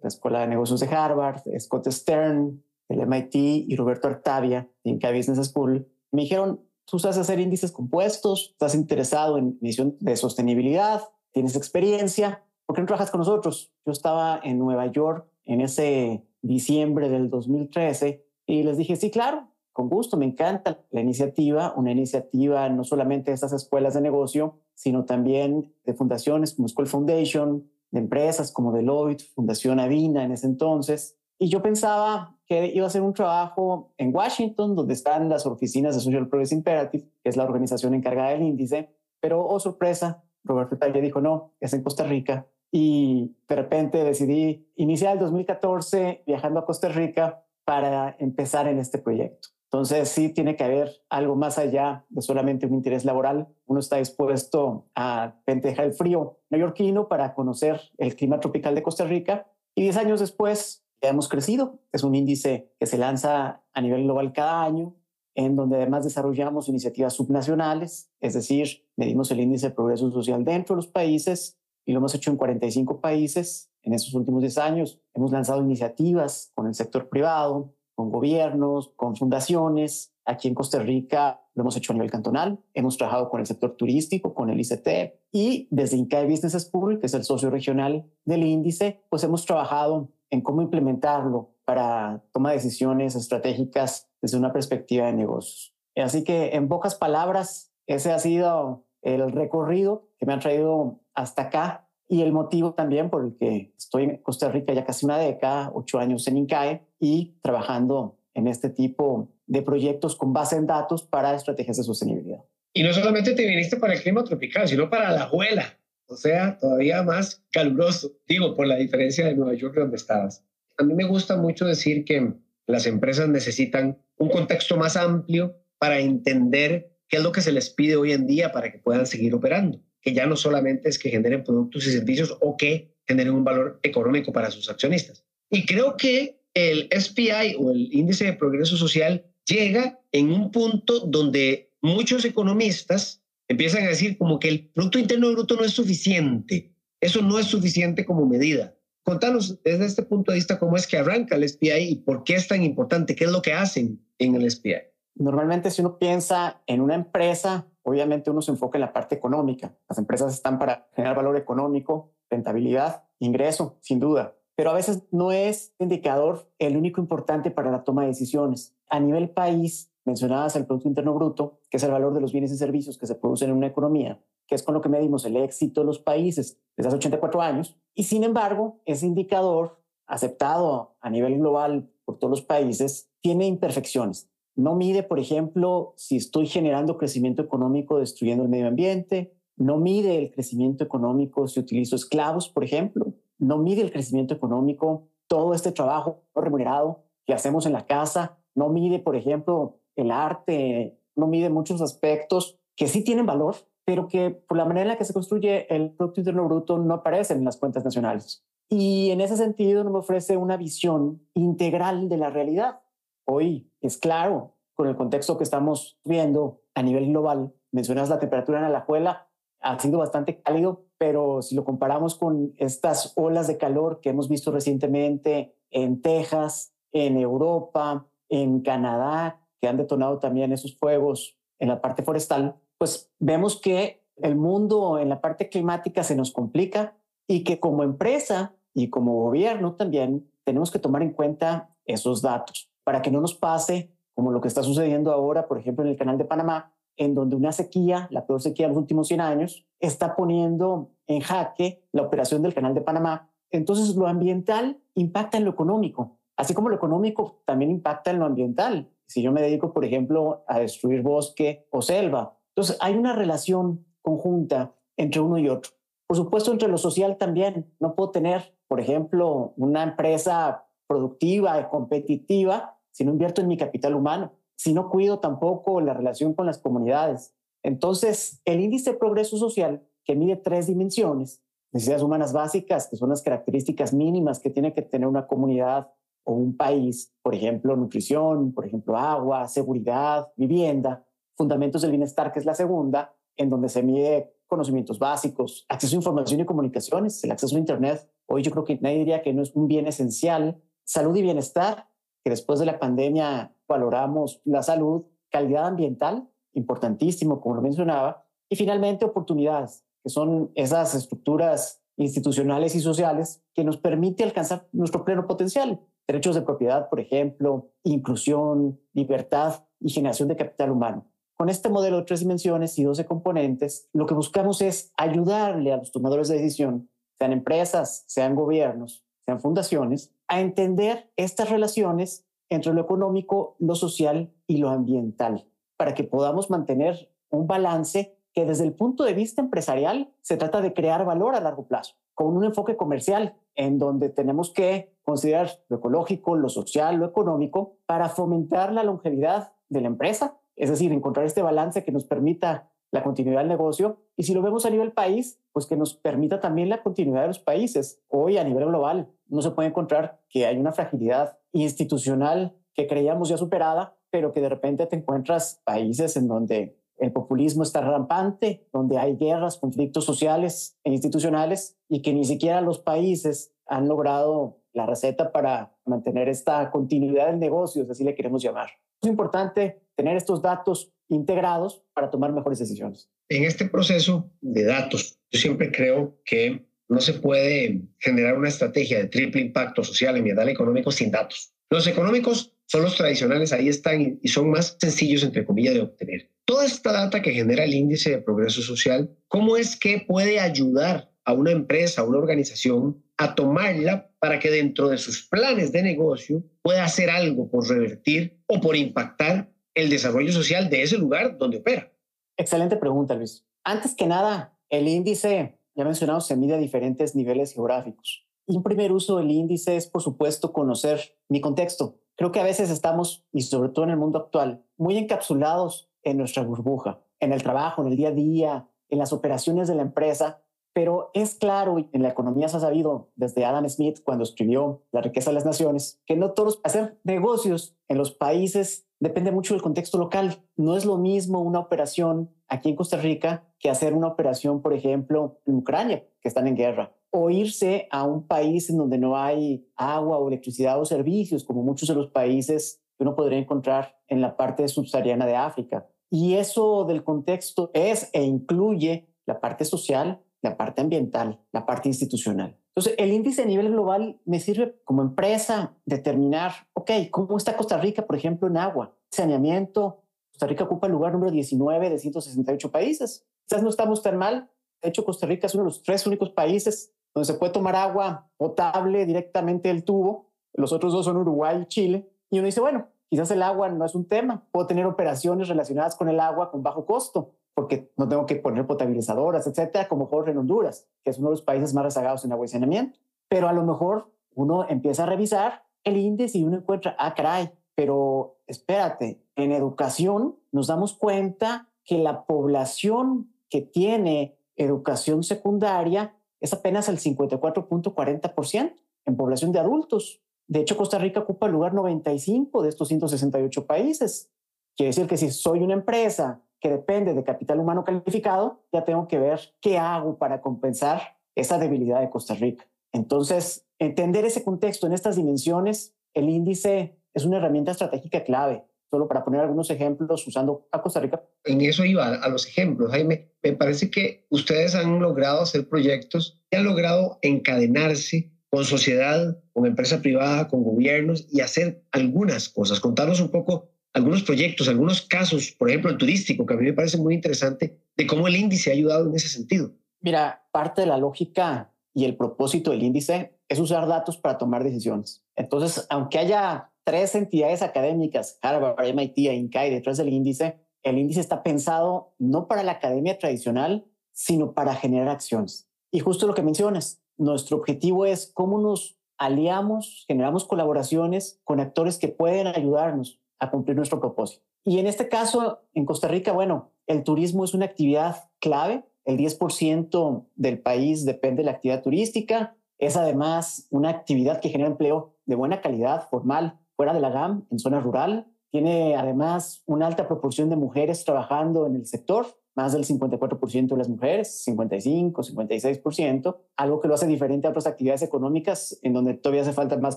la 0.00 0.08
Escuela 0.08 0.40
de 0.40 0.46
Negocios 0.46 0.80
de 0.80 0.88
Harvard, 0.88 1.42
Scott 1.58 1.86
Stern, 1.88 2.64
el 2.88 3.06
MIT 3.06 3.34
y 3.34 3.76
Roberto 3.76 4.08
Artavia, 4.08 4.66
de 4.82 4.90
Inca 4.92 5.12
Business 5.12 5.46
School. 5.46 5.86
Me 6.12 6.22
dijeron, 6.22 6.62
tú 6.86 6.98
sabes 6.98 7.18
hacer 7.18 7.40
índices 7.40 7.72
compuestos, 7.72 8.52
estás 8.52 8.74
interesado 8.74 9.36
en 9.36 9.58
misión 9.60 9.98
de 10.00 10.16
sostenibilidad, 10.16 11.02
tienes 11.30 11.56
experiencia, 11.56 12.42
¿por 12.64 12.74
qué 12.74 12.80
no 12.80 12.86
trabajas 12.86 13.10
con 13.10 13.18
nosotros? 13.18 13.70
Yo 13.84 13.92
estaba 13.92 14.40
en 14.42 14.58
Nueva 14.58 14.86
York 14.86 15.26
en 15.44 15.60
ese 15.60 16.24
diciembre 16.42 17.08
del 17.08 17.30
2013 17.30 18.24
y 18.46 18.62
les 18.62 18.76
dije, 18.76 18.96
sí, 18.96 19.10
claro, 19.10 19.48
con 19.72 19.88
gusto, 19.88 20.16
me 20.16 20.24
encanta 20.24 20.80
la 20.90 21.00
iniciativa, 21.00 21.74
una 21.76 21.92
iniciativa 21.92 22.68
no 22.70 22.84
solamente 22.84 23.30
de 23.30 23.34
estas 23.34 23.52
escuelas 23.52 23.94
de 23.94 24.00
negocio, 24.00 24.58
sino 24.74 25.04
también 25.04 25.74
de 25.84 25.94
fundaciones 25.94 26.54
como 26.54 26.68
School 26.68 26.86
Foundation, 26.86 27.68
de 27.90 28.00
empresas 28.00 28.52
como 28.52 28.72
Deloitte, 28.72 29.24
Fundación 29.34 29.78
Avina 29.78 30.24
en 30.24 30.32
ese 30.32 30.46
entonces. 30.46 31.18
Y 31.38 31.48
yo 31.48 31.62
pensaba 31.62 32.38
que 32.46 32.72
iba 32.74 32.86
a 32.86 32.90
ser 32.90 33.02
un 33.02 33.12
trabajo 33.12 33.92
en 33.98 34.14
Washington, 34.14 34.74
donde 34.74 34.94
están 34.94 35.28
las 35.28 35.44
oficinas 35.44 35.94
de 35.94 36.00
Social 36.00 36.28
Progress 36.28 36.52
Imperative, 36.52 37.04
que 37.22 37.28
es 37.28 37.36
la 37.36 37.44
organización 37.44 37.94
encargada 37.94 38.30
del 38.30 38.42
índice, 38.42 38.88
pero, 39.20 39.46
oh 39.46 39.60
sorpresa, 39.60 40.22
Roberto 40.44 40.78
Talle 40.78 41.00
dijo, 41.00 41.20
no, 41.20 41.52
es 41.60 41.72
en 41.72 41.82
Costa 41.82 42.04
Rica. 42.04 42.46
Y 42.78 43.34
de 43.48 43.56
repente 43.56 44.04
decidí 44.04 44.68
iniciar 44.76 45.14
el 45.14 45.18
2014 45.20 46.24
viajando 46.26 46.60
a 46.60 46.66
Costa 46.66 46.90
Rica 46.90 47.42
para 47.64 48.16
empezar 48.18 48.68
en 48.68 48.78
este 48.78 48.98
proyecto. 48.98 49.48
Entonces 49.64 50.10
sí 50.10 50.28
tiene 50.28 50.56
que 50.56 50.64
haber 50.64 50.90
algo 51.08 51.36
más 51.36 51.56
allá 51.56 52.04
de 52.10 52.20
solamente 52.20 52.66
un 52.66 52.74
interés 52.74 53.06
laboral. 53.06 53.48
Uno 53.64 53.80
está 53.80 53.96
dispuesto 53.96 54.84
a 54.94 55.36
dejar 55.46 55.86
el 55.86 55.94
frío 55.94 56.40
neoyorquino 56.50 57.08
para 57.08 57.32
conocer 57.32 57.80
el 57.96 58.14
clima 58.14 58.40
tropical 58.40 58.74
de 58.74 58.82
Costa 58.82 59.06
Rica 59.06 59.46
y 59.74 59.80
10 59.80 59.96
años 59.96 60.20
después 60.20 60.84
ya 61.00 61.08
hemos 61.08 61.30
crecido. 61.30 61.78
Es 61.92 62.04
un 62.04 62.14
índice 62.14 62.74
que 62.78 62.84
se 62.84 62.98
lanza 62.98 63.62
a 63.72 63.80
nivel 63.80 64.02
global 64.02 64.34
cada 64.34 64.62
año, 64.62 64.94
en 65.34 65.56
donde 65.56 65.76
además 65.76 66.04
desarrollamos 66.04 66.68
iniciativas 66.68 67.14
subnacionales, 67.14 68.10
es 68.20 68.34
decir, 68.34 68.84
medimos 68.96 69.30
el 69.30 69.40
índice 69.40 69.68
de 69.68 69.74
progreso 69.74 70.10
social 70.10 70.44
dentro 70.44 70.74
de 70.74 70.82
los 70.82 70.88
países 70.88 71.55
y 71.86 71.92
lo 71.92 71.98
hemos 71.98 72.14
hecho 72.14 72.30
en 72.30 72.36
45 72.36 73.00
países. 73.00 73.70
En 73.82 73.94
esos 73.94 74.12
últimos 74.12 74.42
10 74.42 74.58
años 74.58 75.00
hemos 75.14 75.30
lanzado 75.30 75.62
iniciativas 75.62 76.50
con 76.54 76.66
el 76.66 76.74
sector 76.74 77.08
privado, 77.08 77.72
con 77.94 78.10
gobiernos, 78.10 78.92
con 78.96 79.16
fundaciones. 79.16 80.12
Aquí 80.24 80.48
en 80.48 80.54
Costa 80.54 80.80
Rica 80.80 81.40
lo 81.54 81.62
hemos 81.62 81.76
hecho 81.76 81.92
a 81.92 81.94
nivel 81.94 82.10
cantonal, 82.10 82.58
hemos 82.74 82.98
trabajado 82.98 83.30
con 83.30 83.40
el 83.40 83.46
sector 83.46 83.76
turístico, 83.76 84.34
con 84.34 84.50
el 84.50 84.60
ICT 84.60 85.14
y 85.32 85.68
desde 85.70 85.96
INCAE 85.96 86.26
Business 86.26 86.52
School, 86.64 86.98
que 86.98 87.06
es 87.06 87.14
el 87.14 87.22
socio 87.22 87.48
regional 87.48 88.04
del 88.24 88.44
índice, 88.44 89.00
pues 89.08 89.22
hemos 89.22 89.46
trabajado 89.46 90.10
en 90.30 90.40
cómo 90.40 90.62
implementarlo 90.62 91.50
para 91.64 92.24
toma 92.32 92.50
de 92.50 92.56
decisiones 92.56 93.14
estratégicas 93.14 94.08
desde 94.20 94.36
una 94.36 94.52
perspectiva 94.52 95.06
de 95.06 95.12
negocios. 95.12 95.72
Así 95.94 96.24
que 96.24 96.56
en 96.56 96.68
pocas 96.68 96.96
palabras, 96.96 97.72
ese 97.86 98.12
ha 98.12 98.18
sido 98.18 98.84
el 99.02 99.30
recorrido 99.30 100.08
que 100.18 100.26
me 100.26 100.34
ha 100.34 100.38
traído 100.40 101.00
hasta 101.16 101.42
acá 101.42 101.88
y 102.08 102.22
el 102.22 102.32
motivo 102.32 102.74
también 102.74 103.10
por 103.10 103.24
el 103.24 103.36
que 103.36 103.72
estoy 103.76 104.04
en 104.04 104.16
Costa 104.18 104.50
Rica 104.50 104.72
ya 104.72 104.84
casi 104.84 105.04
una 105.06 105.18
década, 105.18 105.72
ocho 105.74 105.98
años 105.98 106.26
en 106.28 106.36
INCAE 106.36 106.82
y 107.00 107.34
trabajando 107.42 108.18
en 108.34 108.46
este 108.46 108.70
tipo 108.70 109.32
de 109.46 109.62
proyectos 109.62 110.14
con 110.14 110.32
base 110.32 110.56
en 110.56 110.66
datos 110.66 111.02
para 111.02 111.34
estrategias 111.34 111.78
de 111.78 111.82
sostenibilidad. 111.82 112.44
Y 112.72 112.82
no 112.82 112.92
solamente 112.92 113.32
te 113.32 113.46
viniste 113.46 113.78
para 113.78 113.94
el 113.94 114.02
clima 114.02 114.22
tropical, 114.22 114.68
sino 114.68 114.88
para 114.90 115.10
la 115.10 115.22
abuela, 115.22 115.78
o 116.06 116.14
sea, 116.14 116.58
todavía 116.58 117.02
más 117.02 117.42
caluroso, 117.50 118.12
digo, 118.28 118.54
por 118.54 118.66
la 118.66 118.76
diferencia 118.76 119.26
de 119.26 119.34
Nueva 119.34 119.54
York 119.54 119.74
donde 119.74 119.96
estabas. 119.96 120.44
A 120.78 120.84
mí 120.84 120.94
me 120.94 121.04
gusta 121.04 121.36
mucho 121.36 121.64
decir 121.64 122.04
que 122.04 122.34
las 122.66 122.86
empresas 122.86 123.28
necesitan 123.28 123.98
un 124.18 124.28
contexto 124.28 124.76
más 124.76 124.96
amplio 124.96 125.56
para 125.78 125.98
entender 125.98 126.92
qué 127.08 127.16
es 127.16 127.22
lo 127.22 127.32
que 127.32 127.40
se 127.40 127.52
les 127.52 127.70
pide 127.70 127.96
hoy 127.96 128.12
en 128.12 128.26
día 128.26 128.52
para 128.52 128.70
que 128.70 128.78
puedan 128.78 129.06
seguir 129.06 129.34
operando 129.34 129.80
que 130.06 130.14
ya 130.14 130.24
no 130.24 130.36
solamente 130.36 130.88
es 130.88 131.00
que 131.00 131.10
generen 131.10 131.42
productos 131.42 131.84
y 131.84 131.90
servicios 131.90 132.38
o 132.40 132.56
que 132.56 132.94
generen 133.08 133.34
un 133.34 133.42
valor 133.42 133.80
económico 133.82 134.32
para 134.32 134.52
sus 134.52 134.70
accionistas. 134.70 135.24
Y 135.50 135.66
creo 135.66 135.96
que 135.96 136.38
el 136.54 136.88
SPI 136.96 137.56
o 137.58 137.72
el 137.72 137.92
índice 137.92 138.26
de 138.26 138.34
progreso 138.34 138.76
social 138.76 139.26
llega 139.48 139.98
en 140.12 140.30
un 140.30 140.52
punto 140.52 141.00
donde 141.00 141.72
muchos 141.82 142.24
economistas 142.24 143.20
empiezan 143.48 143.82
a 143.82 143.88
decir 143.88 144.16
como 144.16 144.38
que 144.38 144.48
el 144.48 144.68
Producto 144.68 145.00
Interno 145.00 145.32
Bruto 145.32 145.56
no 145.56 145.64
es 145.64 145.72
suficiente. 145.72 146.72
Eso 147.00 147.20
no 147.20 147.40
es 147.40 147.46
suficiente 147.46 148.04
como 148.04 148.26
medida. 148.26 148.76
Contanos 149.02 149.60
desde 149.64 149.86
este 149.86 150.04
punto 150.04 150.30
de 150.30 150.36
vista 150.36 150.56
cómo 150.56 150.76
es 150.76 150.86
que 150.86 150.98
arranca 150.98 151.34
el 151.34 151.48
SPI 151.48 151.78
y 151.78 151.94
por 151.96 152.22
qué 152.22 152.36
es 152.36 152.46
tan 152.46 152.62
importante, 152.62 153.16
qué 153.16 153.24
es 153.24 153.32
lo 153.32 153.42
que 153.42 153.54
hacen 153.54 154.00
en 154.18 154.36
el 154.36 154.48
SPI. 154.48 154.76
Normalmente 155.16 155.72
si 155.72 155.80
uno 155.80 155.98
piensa 155.98 156.62
en 156.68 156.80
una 156.80 156.94
empresa, 156.94 157.66
obviamente 157.86 158.30
uno 158.30 158.42
se 158.42 158.50
enfoca 158.50 158.78
en 158.78 158.80
la 158.80 158.92
parte 158.92 159.14
económica. 159.14 159.72
Las 159.88 159.98
empresas 159.98 160.34
están 160.34 160.58
para 160.58 160.88
generar 160.92 161.16
valor 161.16 161.36
económico, 161.36 162.10
rentabilidad, 162.28 163.04
ingreso, 163.20 163.76
sin 163.80 164.00
duda. 164.00 164.34
Pero 164.56 164.70
a 164.70 164.74
veces 164.74 165.04
no 165.12 165.30
es 165.30 165.72
indicador 165.78 166.50
el 166.58 166.76
único 166.76 167.00
importante 167.00 167.52
para 167.52 167.70
la 167.70 167.84
toma 167.84 168.02
de 168.02 168.08
decisiones. 168.08 168.74
A 168.90 168.98
nivel 168.98 169.30
país, 169.30 169.92
mencionabas 170.04 170.56
el 170.56 170.66
Producto 170.66 170.88
Interno 170.88 171.14
Bruto, 171.14 171.60
que 171.70 171.76
es 171.76 171.82
el 171.84 171.92
valor 171.92 172.12
de 172.12 172.20
los 172.20 172.32
bienes 172.32 172.50
y 172.50 172.56
servicios 172.56 172.98
que 172.98 173.06
se 173.06 173.14
producen 173.14 173.50
en 173.50 173.56
una 173.56 173.68
economía, 173.68 174.20
que 174.48 174.56
es 174.56 174.64
con 174.64 174.74
lo 174.74 174.80
que 174.80 174.88
medimos 174.88 175.24
el 175.24 175.36
éxito 175.36 175.82
de 175.82 175.86
los 175.86 176.00
países 176.00 176.58
desde 176.76 176.88
hace 176.88 176.96
84 176.96 177.40
años. 177.40 177.78
Y 177.94 178.02
sin 178.04 178.24
embargo, 178.24 178.80
ese 178.84 179.06
indicador, 179.06 179.78
aceptado 180.08 180.96
a 181.00 181.08
nivel 181.08 181.38
global 181.38 181.88
por 182.04 182.18
todos 182.18 182.30
los 182.32 182.42
países, 182.42 183.10
tiene 183.20 183.46
imperfecciones. 183.46 184.28
No 184.56 184.74
mide, 184.74 185.02
por 185.02 185.18
ejemplo, 185.18 185.92
si 185.96 186.16
estoy 186.16 186.46
generando 186.46 186.96
crecimiento 186.96 187.42
económico 187.42 187.98
destruyendo 187.98 188.42
el 188.42 188.48
medio 188.48 188.68
ambiente. 188.68 189.34
No 189.56 189.76
mide 189.76 190.18
el 190.18 190.32
crecimiento 190.32 190.82
económico 190.82 191.46
si 191.46 191.60
utilizo 191.60 191.94
esclavos, 191.94 192.48
por 192.48 192.64
ejemplo. 192.64 193.12
No 193.38 193.58
mide 193.58 193.82
el 193.82 193.92
crecimiento 193.92 194.34
económico 194.34 195.08
todo 195.28 195.52
este 195.52 195.72
trabajo 195.72 196.22
remunerado 196.34 197.04
que 197.26 197.34
hacemos 197.34 197.66
en 197.66 197.74
la 197.74 197.86
casa. 197.86 198.38
No 198.54 198.70
mide, 198.70 198.98
por 198.98 199.14
ejemplo, 199.14 199.78
el 199.94 200.10
arte. 200.10 200.98
No 201.14 201.26
mide 201.26 201.50
muchos 201.50 201.82
aspectos 201.82 202.58
que 202.76 202.86
sí 202.86 203.04
tienen 203.04 203.26
valor, 203.26 203.56
pero 203.84 204.08
que 204.08 204.30
por 204.30 204.56
la 204.56 204.64
manera 204.64 204.82
en 204.82 204.88
la 204.88 204.98
que 204.98 205.04
se 205.04 205.14
construye 205.14 205.66
el 205.74 205.90
Producto 205.90 206.20
Interno 206.20 206.46
Bruto 206.46 206.78
no 206.78 206.94
aparecen 206.94 207.38
en 207.38 207.44
las 207.44 207.58
cuentas 207.58 207.84
nacionales. 207.84 208.42
Y 208.68 209.10
en 209.10 209.20
ese 209.20 209.36
sentido 209.36 209.84
no 209.84 209.90
me 209.90 209.98
ofrece 209.98 210.36
una 210.36 210.56
visión 210.56 211.22
integral 211.34 212.08
de 212.08 212.16
la 212.16 212.30
realidad. 212.30 212.80
Hoy 213.28 213.68
es 213.80 213.98
claro, 213.98 214.54
con 214.74 214.86
el 214.86 214.94
contexto 214.94 215.36
que 215.36 215.42
estamos 215.42 215.98
viendo 216.04 216.60
a 216.76 216.82
nivel 216.82 217.08
global, 217.08 217.52
mencionas 217.72 218.08
la 218.08 218.20
temperatura 218.20 218.60
en 218.60 218.66
Alajuela, 218.66 219.28
ha 219.60 219.78
sido 219.80 219.98
bastante 219.98 220.40
cálido, 220.40 220.84
pero 220.96 221.42
si 221.42 221.56
lo 221.56 221.64
comparamos 221.64 222.14
con 222.14 222.54
estas 222.56 223.12
olas 223.16 223.48
de 223.48 223.58
calor 223.58 224.00
que 224.00 224.10
hemos 224.10 224.28
visto 224.28 224.52
recientemente 224.52 225.56
en 225.72 226.02
Texas, 226.02 226.72
en 226.92 227.16
Europa, 227.16 228.06
en 228.28 228.60
Canadá, 228.60 229.40
que 229.60 229.66
han 229.66 229.76
detonado 229.76 230.20
también 230.20 230.52
esos 230.52 230.78
fuegos 230.78 231.36
en 231.58 231.68
la 231.68 231.80
parte 231.80 232.04
forestal, 232.04 232.54
pues 232.78 233.10
vemos 233.18 233.60
que 233.60 234.04
el 234.18 234.36
mundo 234.36 235.00
en 235.00 235.08
la 235.08 235.20
parte 235.20 235.48
climática 235.48 236.04
se 236.04 236.14
nos 236.14 236.30
complica 236.30 236.96
y 237.26 237.42
que 237.42 237.58
como 237.58 237.82
empresa 237.82 238.54
y 238.72 238.88
como 238.88 239.14
gobierno 239.14 239.74
también 239.74 240.30
tenemos 240.44 240.70
que 240.70 240.78
tomar 240.78 241.02
en 241.02 241.12
cuenta 241.12 241.74
esos 241.86 242.22
datos 242.22 242.70
para 242.86 243.02
que 243.02 243.10
no 243.10 243.20
nos 243.20 243.34
pase 243.34 243.90
como 244.14 244.30
lo 244.30 244.40
que 244.40 244.46
está 244.46 244.62
sucediendo 244.62 245.12
ahora, 245.12 245.48
por 245.48 245.58
ejemplo, 245.58 245.84
en 245.84 245.90
el 245.90 245.96
canal 245.96 246.18
de 246.18 246.24
Panamá, 246.24 246.72
en 246.96 247.16
donde 247.16 247.34
una 247.34 247.50
sequía, 247.50 248.06
la 248.12 248.26
peor 248.26 248.40
sequía 248.40 248.66
de 248.66 248.74
los 248.74 248.78
últimos 248.78 249.08
100 249.08 249.20
años, 249.20 249.66
está 249.80 250.14
poniendo 250.14 250.92
en 251.08 251.20
jaque 251.20 251.82
la 251.90 252.02
operación 252.02 252.42
del 252.42 252.54
canal 252.54 252.74
de 252.74 252.80
Panamá. 252.80 253.28
Entonces, 253.50 253.96
lo 253.96 254.06
ambiental 254.06 254.78
impacta 254.94 255.36
en 255.36 255.44
lo 255.44 255.50
económico, 255.50 256.18
así 256.36 256.54
como 256.54 256.68
lo 256.68 256.76
económico 256.76 257.42
también 257.44 257.72
impacta 257.72 258.12
en 258.12 258.20
lo 258.20 258.24
ambiental. 258.24 258.88
Si 259.08 259.20
yo 259.20 259.32
me 259.32 259.42
dedico, 259.42 259.72
por 259.72 259.84
ejemplo, 259.84 260.44
a 260.46 260.60
destruir 260.60 261.02
bosque 261.02 261.66
o 261.70 261.82
selva, 261.82 262.38
entonces 262.50 262.78
hay 262.80 262.94
una 262.94 263.14
relación 263.14 263.84
conjunta 264.00 264.76
entre 264.96 265.20
uno 265.20 265.38
y 265.38 265.48
otro. 265.48 265.72
Por 266.06 266.16
supuesto, 266.16 266.52
entre 266.52 266.68
lo 266.68 266.78
social 266.78 267.16
también. 267.16 267.74
No 267.80 267.96
puedo 267.96 268.10
tener, 268.10 268.54
por 268.68 268.78
ejemplo, 268.78 269.54
una 269.56 269.82
empresa 269.82 270.66
productiva 270.86 271.60
y 271.60 271.64
competitiva 271.64 272.75
si 272.96 273.04
no 273.04 273.12
invierto 273.12 273.42
en 273.42 273.48
mi 273.48 273.56
capital 273.56 273.94
humano 273.94 274.32
si 274.56 274.72
no 274.72 274.88
cuido 274.90 275.20
tampoco 275.20 275.80
la 275.80 275.94
relación 275.94 276.34
con 276.34 276.46
las 276.46 276.58
comunidades. 276.58 277.34
Entonces, 277.62 278.40
el 278.44 278.60
índice 278.60 278.92
de 278.92 278.98
progreso 278.98 279.36
social, 279.36 279.86
que 280.04 280.16
mide 280.16 280.36
tres 280.36 280.66
dimensiones, 280.66 281.42
necesidades 281.72 282.02
humanas 282.02 282.32
básicas, 282.32 282.88
que 282.88 282.96
son 282.96 283.10
las 283.10 283.22
características 283.22 283.92
mínimas 283.92 284.40
que 284.40 284.50
tiene 284.50 284.72
que 284.72 284.82
tener 284.82 285.06
una 285.06 285.26
comunidad 285.26 285.90
o 286.24 286.32
un 286.32 286.56
país, 286.56 287.12
por 287.22 287.34
ejemplo, 287.34 287.76
nutrición, 287.76 288.52
por 288.52 288.66
ejemplo, 288.66 288.96
agua, 288.96 289.46
seguridad, 289.46 290.32
vivienda, 290.36 291.04
fundamentos 291.36 291.82
del 291.82 291.90
bienestar, 291.90 292.32
que 292.32 292.38
es 292.38 292.46
la 292.46 292.54
segunda, 292.54 293.14
en 293.36 293.50
donde 293.50 293.68
se 293.68 293.82
mide 293.82 294.32
conocimientos 294.46 294.98
básicos, 294.98 295.66
acceso 295.68 295.96
a 295.96 295.98
información 295.98 296.40
y 296.40 296.46
comunicaciones, 296.46 297.22
el 297.24 297.32
acceso 297.32 297.56
a 297.56 297.58
Internet. 297.58 298.08
Hoy 298.26 298.42
yo 298.42 298.50
creo 298.52 298.64
que 298.64 298.78
nadie 298.80 298.98
diría 298.98 299.22
que 299.22 299.34
no 299.34 299.42
es 299.42 299.54
un 299.54 299.68
bien 299.68 299.86
esencial. 299.86 300.62
Salud 300.84 301.16
y 301.16 301.22
bienestar, 301.22 301.88
que 302.26 302.30
después 302.30 302.58
de 302.58 302.66
la 302.66 302.80
pandemia 302.80 303.54
valoramos 303.68 304.40
la 304.44 304.60
salud, 304.64 305.04
calidad 305.30 305.68
ambiental, 305.68 306.28
importantísimo, 306.54 307.40
como 307.40 307.54
lo 307.54 307.62
mencionaba, 307.62 308.26
y 308.48 308.56
finalmente 308.56 309.04
oportunidades, 309.04 309.84
que 310.02 310.10
son 310.10 310.50
esas 310.56 310.96
estructuras 310.96 311.84
institucionales 311.96 312.74
y 312.74 312.80
sociales 312.80 313.44
que 313.54 313.62
nos 313.62 313.76
permite 313.76 314.24
alcanzar 314.24 314.66
nuestro 314.72 315.04
pleno 315.04 315.28
potencial. 315.28 315.80
Derechos 316.08 316.34
de 316.34 316.42
propiedad, 316.42 316.88
por 316.88 316.98
ejemplo, 316.98 317.70
inclusión, 317.84 318.80
libertad 318.92 319.62
y 319.78 319.90
generación 319.90 320.26
de 320.26 320.34
capital 320.34 320.72
humano. 320.72 321.06
Con 321.36 321.48
este 321.48 321.68
modelo 321.68 321.98
de 321.98 322.06
tres 322.06 322.18
dimensiones 322.18 322.76
y 322.76 322.82
12 322.82 323.06
componentes, 323.06 323.88
lo 323.92 324.06
que 324.06 324.14
buscamos 324.14 324.62
es 324.62 324.92
ayudarle 324.96 325.72
a 325.72 325.76
los 325.76 325.92
tomadores 325.92 326.26
de 326.26 326.38
decisión, 326.38 326.90
sean 327.20 327.32
empresas, 327.32 328.02
sean 328.08 328.34
gobiernos, 328.34 329.05
sean 329.26 329.40
fundaciones, 329.40 330.12
a 330.28 330.40
entender 330.40 331.10
estas 331.16 331.50
relaciones 331.50 332.24
entre 332.48 332.72
lo 332.72 332.80
económico, 332.80 333.56
lo 333.58 333.74
social 333.74 334.32
y 334.46 334.58
lo 334.58 334.70
ambiental, 334.70 335.46
para 335.76 335.94
que 335.94 336.04
podamos 336.04 336.48
mantener 336.48 337.10
un 337.28 337.46
balance 337.46 338.16
que 338.32 338.44
desde 338.44 338.64
el 338.64 338.74
punto 338.74 339.04
de 339.04 339.14
vista 339.14 339.42
empresarial 339.42 340.12
se 340.22 340.36
trata 340.36 340.60
de 340.60 340.72
crear 340.72 341.04
valor 341.04 341.34
a 341.34 341.40
largo 341.40 341.66
plazo, 341.66 341.94
con 342.14 342.36
un 342.36 342.44
enfoque 342.44 342.76
comercial 342.76 343.34
en 343.56 343.78
donde 343.78 344.10
tenemos 344.10 344.50
que 344.50 344.94
considerar 345.02 345.50
lo 345.68 345.78
ecológico, 345.78 346.36
lo 346.36 346.48
social, 346.48 346.96
lo 346.96 347.06
económico, 347.06 347.78
para 347.86 348.08
fomentar 348.08 348.72
la 348.72 348.84
longevidad 348.84 349.52
de 349.68 349.80
la 349.80 349.88
empresa, 349.88 350.36
es 350.54 350.70
decir, 350.70 350.92
encontrar 350.92 351.26
este 351.26 351.42
balance 351.42 351.84
que 351.84 351.92
nos 351.92 352.04
permita 352.04 352.70
la 352.96 353.02
continuidad 353.02 353.40
del 353.40 353.48
negocio 353.48 353.98
y 354.16 354.22
si 354.22 354.32
lo 354.32 354.40
vemos 354.40 354.64
a 354.64 354.70
nivel 354.70 354.92
país, 354.92 355.38
pues 355.52 355.66
que 355.66 355.76
nos 355.76 355.94
permita 355.94 356.40
también 356.40 356.70
la 356.70 356.82
continuidad 356.82 357.22
de 357.22 357.28
los 357.28 357.38
países. 357.38 358.00
Hoy 358.08 358.38
a 358.38 358.44
nivel 358.44 358.66
global 358.66 359.08
no 359.28 359.42
se 359.42 359.50
puede 359.50 359.68
encontrar 359.68 360.20
que 360.30 360.46
hay 360.46 360.56
una 360.56 360.72
fragilidad 360.72 361.38
institucional 361.52 362.56
que 362.74 362.86
creíamos 362.86 363.28
ya 363.28 363.36
superada, 363.36 363.96
pero 364.10 364.32
que 364.32 364.40
de 364.40 364.48
repente 364.48 364.86
te 364.86 364.96
encuentras 364.96 365.60
países 365.64 366.16
en 366.16 366.26
donde 366.26 366.78
el 366.96 367.12
populismo 367.12 367.62
está 367.62 367.82
rampante, 367.82 368.66
donde 368.72 368.96
hay 368.96 369.16
guerras, 369.16 369.58
conflictos 369.58 370.04
sociales 370.04 370.78
e 370.82 370.90
institucionales 370.90 371.76
y 371.88 372.00
que 372.00 372.14
ni 372.14 372.24
siquiera 372.24 372.62
los 372.62 372.78
países 372.78 373.52
han 373.66 373.88
logrado 373.88 374.60
la 374.72 374.86
receta 374.86 375.32
para 375.32 375.74
mantener 375.84 376.28
esta 376.28 376.70
continuidad 376.70 377.26
del 377.26 377.38
negocio, 377.38 377.86
así 377.90 378.04
le 378.04 378.14
queremos 378.14 378.42
llamar. 378.42 378.70
Es 379.02 379.08
importante 379.08 379.82
tener 379.94 380.16
estos 380.16 380.40
datos 380.40 380.92
integrados 381.08 381.82
para 381.94 382.10
tomar 382.10 382.32
mejores 382.32 382.58
decisiones. 382.58 383.08
En 383.28 383.44
este 383.44 383.66
proceso 383.66 384.30
de 384.40 384.64
datos, 384.64 385.18
yo 385.30 385.40
siempre 385.40 385.70
creo 385.70 386.20
que 386.24 386.66
no 386.88 387.00
se 387.00 387.14
puede 387.14 387.82
generar 387.98 388.38
una 388.38 388.48
estrategia 388.48 388.98
de 388.98 389.08
triple 389.08 389.40
impacto 389.40 389.82
social, 389.82 390.16
ambiental 390.16 390.48
económico 390.48 390.90
sin 390.92 391.10
datos. 391.10 391.52
Los 391.70 391.86
económicos 391.86 392.54
son 392.66 392.82
los 392.82 392.96
tradicionales, 392.96 393.52
ahí 393.52 393.68
están 393.68 394.18
y 394.22 394.28
son 394.28 394.50
más 394.50 394.76
sencillos, 394.80 395.22
entre 395.22 395.44
comillas, 395.44 395.74
de 395.74 395.82
obtener. 395.82 396.30
Toda 396.44 396.64
esta 396.64 396.92
data 396.92 397.22
que 397.22 397.32
genera 397.32 397.64
el 397.64 397.74
índice 397.74 398.10
de 398.10 398.18
progreso 398.18 398.62
social, 398.62 399.10
¿cómo 399.28 399.56
es 399.56 399.76
que 399.76 400.04
puede 400.06 400.38
ayudar 400.38 401.10
a 401.24 401.32
una 401.32 401.50
empresa, 401.50 402.02
a 402.02 402.04
una 402.04 402.18
organización, 402.18 403.02
a 403.16 403.34
tomarla 403.34 404.10
para 404.20 404.38
que 404.38 404.50
dentro 404.50 404.88
de 404.88 404.98
sus 404.98 405.26
planes 405.26 405.72
de 405.72 405.82
negocio 405.82 406.44
pueda 406.62 406.84
hacer 406.84 407.10
algo 407.10 407.50
por 407.50 407.68
revertir 407.68 408.38
o 408.46 408.60
por 408.60 408.76
impactar 408.76 409.50
el 409.76 409.90
desarrollo 409.90 410.32
social 410.32 410.68
de 410.70 410.82
ese 410.82 410.98
lugar 410.98 411.38
donde 411.38 411.58
opera? 411.58 411.92
Excelente 412.36 412.76
pregunta, 412.76 413.14
Luis. 413.14 413.46
Antes 413.62 413.94
que 413.94 414.06
nada, 414.06 414.58
el 414.70 414.88
índice, 414.88 415.60
ya 415.74 415.84
mencionado, 415.84 416.20
se 416.20 416.34
mide 416.34 416.54
a 416.54 416.58
diferentes 416.58 417.14
niveles 417.14 417.52
geográficos. 417.52 418.26
Un 418.46 418.62
primer 418.62 418.90
uso 418.90 419.18
del 419.18 419.30
índice 419.30 419.76
es, 419.76 419.86
por 419.86 420.02
supuesto, 420.02 420.52
conocer 420.52 421.16
mi 421.28 421.40
contexto. 421.40 421.98
Creo 422.16 422.32
que 422.32 422.40
a 422.40 422.44
veces 422.44 422.70
estamos, 422.70 423.26
y 423.32 423.42
sobre 423.42 423.68
todo 423.68 423.84
en 423.84 423.90
el 423.90 423.98
mundo 423.98 424.18
actual, 424.18 424.64
muy 424.78 424.96
encapsulados 424.96 425.90
en 426.02 426.16
nuestra 426.16 426.42
burbuja, 426.42 427.00
en 427.20 427.32
el 427.32 427.42
trabajo, 427.42 427.82
en 427.82 427.88
el 427.88 427.96
día 427.96 428.08
a 428.08 428.12
día, 428.12 428.68
en 428.88 428.98
las 428.98 429.12
operaciones 429.12 429.68
de 429.68 429.74
la 429.74 429.82
empresa, 429.82 430.40
pero 430.72 431.10
es 431.12 431.34
claro, 431.34 431.78
y 431.78 431.88
en 431.92 432.02
la 432.02 432.10
economía 432.10 432.48
se 432.48 432.58
ha 432.58 432.60
sabido 432.60 433.10
desde 433.16 433.44
Adam 433.44 433.68
Smith 433.68 434.00
cuando 434.02 434.24
escribió 434.24 434.82
La 434.92 435.02
riqueza 435.02 435.30
de 435.30 435.34
las 435.34 435.44
naciones, 435.44 436.00
que 436.06 436.16
no 436.16 436.32
todos 436.32 436.60
hacer 436.64 436.98
negocios 437.02 437.76
en 437.88 437.98
los 437.98 438.12
países 438.12 438.85
depende 439.00 439.32
mucho 439.32 439.54
del 439.54 439.62
contexto 439.62 439.98
local. 439.98 440.36
No 440.56 440.76
es 440.76 440.84
lo 440.84 440.98
mismo 440.98 441.40
una 441.40 441.60
operación 441.60 442.30
aquí 442.48 442.68
en 442.68 442.76
Costa 442.76 442.96
Rica 442.96 443.44
que 443.58 443.70
hacer 443.70 443.94
una 443.94 444.08
operación, 444.08 444.62
por 444.62 444.72
ejemplo, 444.72 445.40
en 445.46 445.56
Ucrania, 445.56 446.04
que 446.20 446.28
están 446.28 446.46
en 446.46 446.56
guerra, 446.56 446.94
o 447.10 447.30
irse 447.30 447.88
a 447.90 448.04
un 448.04 448.26
país 448.26 448.70
en 448.70 448.78
donde 448.78 448.98
no 448.98 449.16
hay 449.16 449.66
agua 449.76 450.18
o 450.18 450.28
electricidad 450.28 450.80
o 450.80 450.84
servicios, 450.84 451.44
como 451.44 451.62
muchos 451.62 451.88
de 451.88 451.94
los 451.94 452.10
países 452.10 452.82
que 452.96 453.04
uno 453.04 453.14
podría 453.14 453.38
encontrar 453.38 453.96
en 454.08 454.20
la 454.20 454.36
parte 454.36 454.66
subsahariana 454.68 455.26
de 455.26 455.36
África. 455.36 455.86
Y 456.10 456.34
eso 456.34 456.84
del 456.84 457.02
contexto 457.02 457.70
es 457.74 458.10
e 458.12 458.22
incluye 458.22 459.08
la 459.26 459.40
parte 459.40 459.64
social, 459.64 460.22
la 460.40 460.56
parte 460.56 460.80
ambiental, 460.80 461.40
la 461.52 461.66
parte 461.66 461.88
institucional. 461.88 462.56
Entonces, 462.76 462.94
el 462.98 463.10
índice 463.10 463.40
a 463.40 463.46
nivel 463.46 463.70
global 463.70 464.20
me 464.26 464.38
sirve 464.38 464.78
como 464.84 465.00
empresa 465.00 465.74
determinar, 465.86 466.52
ok, 466.74 466.90
¿cómo 467.10 467.38
está 467.38 467.56
Costa 467.56 467.78
Rica, 467.78 468.06
por 468.06 468.16
ejemplo, 468.16 468.48
en 468.48 468.58
agua? 468.58 468.94
Saneamiento. 469.10 470.02
Costa 470.30 470.46
Rica 470.46 470.64
ocupa 470.64 470.86
el 470.86 470.92
lugar 470.92 471.14
número 471.14 471.32
19 471.32 471.88
de 471.88 471.98
168 471.98 472.70
países. 472.70 473.26
Quizás 473.46 473.62
no 473.62 473.70
estamos 473.70 474.02
tan 474.02 474.18
mal. 474.18 474.50
De 474.82 474.90
hecho, 474.90 475.06
Costa 475.06 475.26
Rica 475.26 475.46
es 475.46 475.54
uno 475.54 475.64
de 475.64 475.70
los 475.70 475.82
tres 475.82 476.06
únicos 476.06 476.28
países 476.28 476.92
donde 477.14 477.24
se 477.24 477.38
puede 477.38 477.54
tomar 477.54 477.76
agua 477.76 478.28
potable 478.36 479.06
directamente 479.06 479.68
del 479.68 479.82
tubo. 479.82 480.26
Los 480.52 480.74
otros 480.74 480.92
dos 480.92 481.06
son 481.06 481.16
Uruguay 481.16 481.62
y 481.62 481.66
Chile. 481.68 482.10
Y 482.28 482.40
uno 482.40 482.44
dice, 482.44 482.60
bueno, 482.60 482.88
quizás 483.08 483.30
el 483.30 483.42
agua 483.42 483.70
no 483.70 483.86
es 483.86 483.94
un 483.94 484.06
tema. 484.06 484.46
Puedo 484.52 484.66
tener 484.66 484.84
operaciones 484.84 485.48
relacionadas 485.48 485.96
con 485.96 486.10
el 486.10 486.20
agua 486.20 486.50
con 486.50 486.62
bajo 486.62 486.84
costo 486.84 487.32
porque 487.56 487.90
no 487.96 488.06
tengo 488.06 488.26
que 488.26 488.36
poner 488.36 488.66
potabilizadoras, 488.66 489.46
etcétera, 489.46 489.88
como 489.88 490.08
Jorge 490.08 490.32
en 490.32 490.36
Honduras, 490.36 490.86
que 491.02 491.08
es 491.08 491.18
uno 491.18 491.28
de 491.28 491.36
los 491.36 491.42
países 491.42 491.72
más 491.72 491.84
rezagados 491.84 492.22
en 492.22 492.32
agua 492.32 492.44
y 492.44 492.48
saneamiento. 492.48 492.98
Pero 493.28 493.48
a 493.48 493.54
lo 493.54 493.64
mejor 493.64 494.12
uno 494.34 494.68
empieza 494.68 495.04
a 495.04 495.06
revisar 495.06 495.64
el 495.82 495.96
índice 495.96 496.36
y 496.36 496.44
uno 496.44 496.58
encuentra, 496.58 496.94
ah, 496.98 497.14
caray, 497.14 497.50
pero 497.74 498.36
espérate, 498.46 499.22
en 499.36 499.52
educación 499.52 500.36
nos 500.52 500.66
damos 500.66 500.92
cuenta 500.92 501.70
que 501.82 501.96
la 501.96 502.26
población 502.26 503.32
que 503.48 503.62
tiene 503.62 504.36
educación 504.56 505.22
secundaria 505.22 506.14
es 506.40 506.52
apenas 506.52 506.90
el 506.90 506.98
54.40% 506.98 508.74
en 509.06 509.16
población 509.16 509.52
de 509.52 509.60
adultos. 509.60 510.20
De 510.46 510.60
hecho, 510.60 510.76
Costa 510.76 510.98
Rica 510.98 511.20
ocupa 511.20 511.46
el 511.46 511.52
lugar 511.52 511.72
95 511.72 512.62
de 512.62 512.68
estos 512.68 512.88
168 512.88 513.64
países. 513.64 514.30
Quiere 514.76 514.88
decir 514.88 515.06
que 515.06 515.16
si 515.16 515.30
soy 515.30 515.60
una 515.60 515.72
empresa 515.72 516.42
que 516.60 516.70
depende 516.70 517.14
de 517.14 517.24
capital 517.24 517.60
humano 517.60 517.84
calificado, 517.84 518.64
ya 518.72 518.84
tengo 518.84 519.08
que 519.08 519.18
ver 519.18 519.40
qué 519.60 519.78
hago 519.78 520.18
para 520.18 520.40
compensar 520.40 521.18
esa 521.34 521.58
debilidad 521.58 522.00
de 522.00 522.10
Costa 522.10 522.34
Rica. 522.34 522.66
Entonces, 522.92 523.66
entender 523.78 524.24
ese 524.24 524.42
contexto 524.42 524.86
en 524.86 524.94
estas 524.94 525.16
dimensiones, 525.16 525.94
el 526.14 526.30
índice 526.30 526.98
es 527.14 527.24
una 527.24 527.38
herramienta 527.38 527.72
estratégica 527.72 528.24
clave. 528.24 528.64
Solo 528.90 529.08
para 529.08 529.24
poner 529.24 529.40
algunos 529.40 529.68
ejemplos 529.70 530.26
usando 530.26 530.68
a 530.70 530.80
Costa 530.80 531.00
Rica. 531.00 531.20
En 531.44 531.60
eso 531.60 531.84
iba, 531.84 532.06
a 532.06 532.28
los 532.28 532.46
ejemplos, 532.46 532.92
Jaime. 532.92 533.32
Me 533.42 533.52
parece 533.52 533.90
que 533.90 534.26
ustedes 534.30 534.76
han 534.76 535.00
logrado 535.00 535.42
hacer 535.42 535.68
proyectos 535.68 536.40
y 536.50 536.56
han 536.56 536.64
logrado 536.64 537.18
encadenarse 537.22 538.30
con 538.48 538.64
sociedad, 538.64 539.38
con 539.52 539.66
empresa 539.66 540.00
privada, 540.00 540.46
con 540.46 540.62
gobiernos 540.62 541.26
y 541.30 541.40
hacer 541.40 541.82
algunas 541.90 542.48
cosas. 542.48 542.78
Contarnos 542.78 543.20
un 543.20 543.30
poco 543.30 543.70
algunos 543.96 544.22
proyectos, 544.22 544.68
algunos 544.68 545.00
casos, 545.00 545.52
por 545.52 545.70
ejemplo, 545.70 545.90
el 545.90 545.96
turístico, 545.96 546.44
que 546.44 546.52
a 546.52 546.56
mí 546.58 546.64
me 546.64 546.74
parece 546.74 546.98
muy 546.98 547.14
interesante, 547.14 547.78
de 547.96 548.06
cómo 548.06 548.28
el 548.28 548.36
índice 548.36 548.68
ha 548.68 548.74
ayudado 548.74 549.08
en 549.08 549.14
ese 549.14 549.28
sentido. 549.28 549.72
Mira, 550.02 550.46
parte 550.52 550.82
de 550.82 550.86
la 550.86 550.98
lógica 550.98 551.72
y 551.94 552.04
el 552.04 552.14
propósito 552.14 552.72
del 552.72 552.82
índice 552.82 553.38
es 553.48 553.58
usar 553.58 553.86
datos 553.86 554.18
para 554.18 554.36
tomar 554.36 554.62
decisiones. 554.62 555.24
Entonces, 555.34 555.86
aunque 555.88 556.18
haya 556.18 556.70
tres 556.84 557.14
entidades 557.14 557.62
académicas, 557.62 558.38
Harvard, 558.42 558.86
MIT 558.86 559.16
e 559.16 559.34
INCAI, 559.34 559.70
detrás 559.70 559.96
del 559.96 560.10
índice, 560.10 560.58
el 560.82 560.98
índice 560.98 561.20
está 561.20 561.42
pensado 561.42 562.12
no 562.18 562.48
para 562.48 562.62
la 562.62 562.72
academia 562.72 563.18
tradicional, 563.18 563.86
sino 564.12 564.52
para 564.52 564.74
generar 564.74 565.08
acciones. 565.08 565.70
Y 565.90 566.00
justo 566.00 566.26
lo 566.26 566.34
que 566.34 566.42
mencionas, 566.42 567.00
nuestro 567.16 567.56
objetivo 567.56 568.04
es 568.04 568.30
cómo 568.34 568.60
nos 568.60 568.98
aliamos, 569.16 570.04
generamos 570.06 570.44
colaboraciones 570.44 571.40
con 571.44 571.60
actores 571.60 571.96
que 571.96 572.08
pueden 572.08 572.46
ayudarnos 572.46 573.20
a 573.38 573.50
cumplir 573.50 573.76
nuestro 573.76 574.00
propósito. 574.00 574.44
Y 574.64 574.78
en 574.78 574.86
este 574.86 575.08
caso, 575.08 575.60
en 575.74 575.84
Costa 575.84 576.08
Rica, 576.08 576.32
bueno, 576.32 576.72
el 576.86 577.04
turismo 577.04 577.44
es 577.44 577.54
una 577.54 577.66
actividad 577.66 578.30
clave 578.40 578.84
el 579.06 579.16
10% 579.18 580.26
del 580.34 580.58
país 580.58 581.04
depende 581.04 581.42
de 581.42 581.46
la 581.46 581.52
actividad 581.52 581.82
turística. 581.82 582.56
Es 582.78 582.96
además 582.96 583.68
una 583.70 583.88
actividad 583.88 584.40
que 584.40 584.50
genera 584.50 584.68
empleo 584.68 585.14
de 585.24 585.36
buena 585.36 585.60
calidad, 585.60 586.08
formal, 586.10 586.58
fuera 586.74 586.92
de 586.92 587.00
la 587.00 587.10
GAM, 587.10 587.46
en 587.50 587.58
zona 587.60 587.80
rural. 587.80 588.26
Tiene 588.50 588.96
además 588.96 589.62
una 589.64 589.86
alta 589.86 590.08
proporción 590.08 590.50
de 590.50 590.56
mujeres 590.56 591.04
trabajando 591.04 591.66
en 591.66 591.76
el 591.76 591.86
sector, 591.86 592.26
más 592.56 592.72
del 592.72 592.84
54% 592.84 593.68
de 593.68 593.76
las 593.76 593.88
mujeres, 593.88 594.42
55, 594.42 595.22
56%, 595.22 596.36
algo 596.56 596.80
que 596.80 596.88
lo 596.88 596.94
hace 596.94 597.06
diferente 597.06 597.46
a 597.46 597.50
otras 597.50 597.66
actividades 597.66 598.02
económicas 598.02 598.78
en 598.82 598.92
donde 598.92 599.14
todavía 599.14 599.42
hace 599.42 599.52
falta 599.52 599.76
más 599.76 599.96